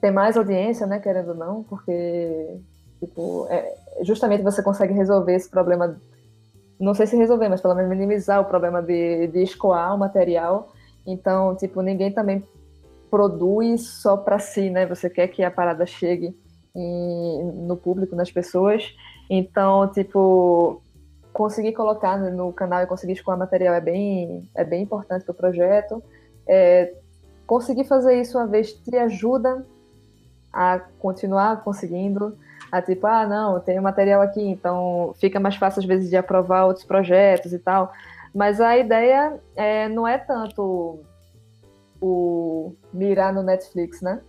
[0.00, 2.58] ter mais audiência, né, querendo ou não, porque
[3.00, 5.96] tipo, é, justamente você consegue resolver esse problema
[6.78, 10.72] não sei se resolver, mas pelo menos minimizar o problema de, de escoar o material.
[11.06, 12.42] Então, tipo, ninguém também
[13.10, 14.86] produz só para si, né?
[14.86, 16.36] Você quer que a parada chegue
[16.74, 18.94] em, no público, nas pessoas.
[19.28, 20.80] Então, tipo,
[21.32, 25.34] conseguir colocar no canal e conseguir escoar material é bem, é bem importante para o
[25.34, 26.02] projeto.
[26.46, 26.94] É,
[27.46, 29.66] conseguir fazer isso uma vez te ajuda
[30.52, 32.36] a continuar conseguindo,
[32.72, 36.66] a tipo, ah, não, tenho material aqui, então fica mais fácil às vezes de aprovar
[36.66, 37.92] outros projetos e tal.
[38.34, 41.00] Mas a ideia é, não é tanto
[42.00, 44.20] o mirar no Netflix, né?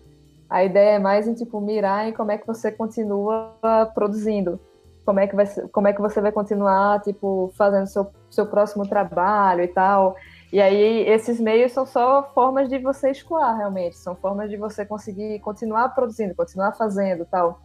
[0.49, 3.55] A ideia é mais em tipo mirar em como é que você continua
[3.93, 4.59] produzindo.
[5.05, 8.87] Como é que vai como é que você vai continuar tipo fazendo seu seu próximo
[8.87, 10.15] trabalho e tal.
[10.51, 13.97] E aí esses meios são só formas de você escoar realmente.
[13.97, 17.61] São formas de você conseguir continuar produzindo continuar fazendo tal.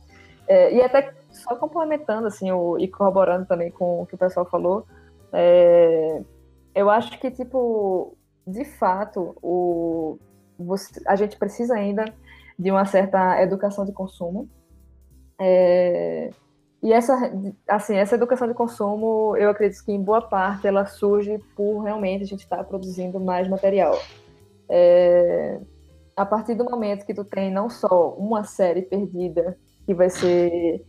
[0.49, 4.47] É, e até só complementando assim o, e corroborando também com o que o pessoal
[4.47, 4.87] falou
[5.33, 6.23] é,
[6.75, 8.16] eu acho que tipo
[8.47, 10.19] de fato o
[10.59, 12.05] você, a gente precisa ainda
[12.59, 14.49] de uma certa educação de consumo
[15.39, 16.31] é,
[16.83, 17.33] e essa,
[17.69, 22.23] assim, essa educação de consumo, eu acredito que em boa parte ela surge por realmente
[22.23, 23.99] a gente estar tá produzindo mais material.
[24.69, 25.59] É,
[26.15, 30.85] a partir do momento que tu tem não só uma série perdida que vai ser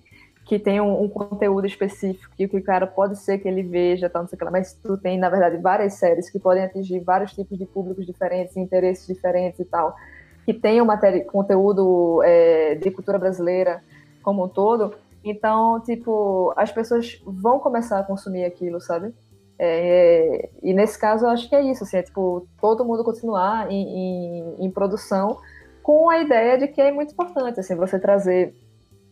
[0.48, 4.22] que tem um, um conteúdo específico que o cara pode ser que ele veja, tal,
[4.22, 7.00] não sei o que lá, mas tu tem na verdade várias séries que podem atingir
[7.02, 9.96] vários tipos de públicos diferentes, interesses diferentes e tal,
[10.46, 10.88] que tem um
[11.28, 13.84] conteúdo é, de cultura brasileira
[14.24, 14.94] como um todo
[15.30, 19.14] então, tipo, as pessoas vão começar a consumir aquilo, sabe?
[19.60, 23.72] É, e nesse caso, eu acho que é isso, assim, é tipo, todo mundo continuar
[23.72, 25.38] em, em, em, produção
[25.82, 28.54] com a ideia de que é muito importante, assim, você trazer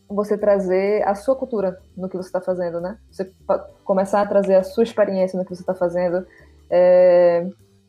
[0.08, 2.98] você trazer a sua cultura no que você está fazendo, né?
[3.12, 3.32] Você
[3.84, 6.26] começar a trazer a sua experiência no que você está fazendo.
[6.70, 7.48] É,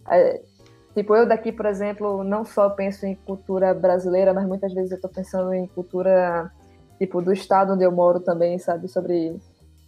[0.08, 0.40] é,
[0.94, 4.96] tipo, eu daqui, por exemplo, não só penso em cultura brasileira, mas muitas vezes eu
[4.96, 6.50] estou pensando em cultura
[6.98, 8.88] tipo, do estado onde eu moro também, sabe?
[8.88, 9.38] Sobre.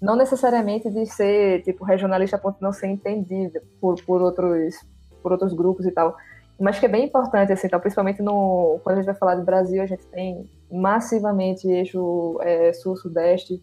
[0.01, 4.77] Não necessariamente de ser, tipo, regionalista a ponto de não ser entendida por, por, outros,
[5.23, 6.17] por outros grupos e tal.
[6.59, 9.45] Mas que é bem importante, assim, então, principalmente no, quando a gente vai falar do
[9.45, 13.63] Brasil, a gente tem massivamente eixo é, sul-sudeste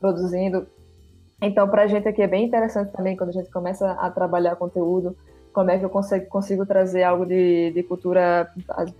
[0.00, 0.66] produzindo.
[1.40, 4.56] Então, para a gente aqui é bem interessante também quando a gente começa a trabalhar
[4.56, 5.16] conteúdo,
[5.52, 8.50] como é que eu consigo, consigo trazer algo de, de cultura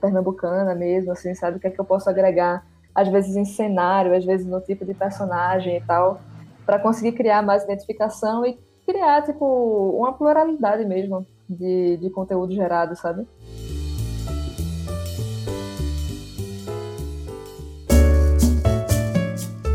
[0.00, 1.56] pernambucana mesmo, assim, sabe?
[1.56, 2.64] O que é que eu posso agregar
[2.94, 6.20] às vezes em cenário, às vezes no tipo de personagem e tal,
[6.64, 8.56] para conseguir criar mais identificação e
[8.86, 9.44] criar, tipo,
[9.98, 13.26] uma pluralidade mesmo de, de conteúdo gerado, sabe?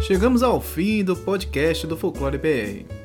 [0.02, 3.00] Chegamos ao fim do podcast do Folclore BR.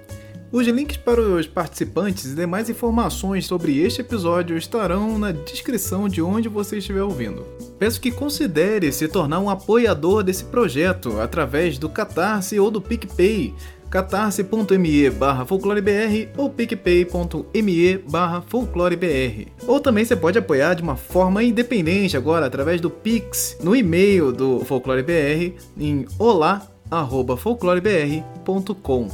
[0.51, 6.23] Os links para os participantes e demais informações sobre este episódio estarão na descrição de
[6.23, 7.45] onde você estiver ouvindo.
[7.77, 13.53] Peço que considere se tornar um apoiador desse projeto através do Catarse ou do PicPay,
[13.95, 19.47] catarse.me barra folclorebr ou picpay.me barra folclorebr.
[19.69, 24.33] Ou também você pode apoiar de uma forma independente agora através do Pix no e-mail
[24.33, 29.09] do folclorebr em olá@folclorebr.com.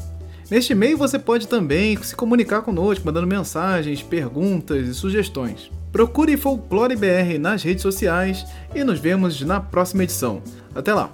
[0.51, 5.70] Neste e-mail você pode também se comunicar conosco, mandando mensagens, perguntas e sugestões.
[5.93, 10.41] Procure Folclore BR nas redes sociais e nos vemos na próxima edição.
[10.74, 11.12] Até lá!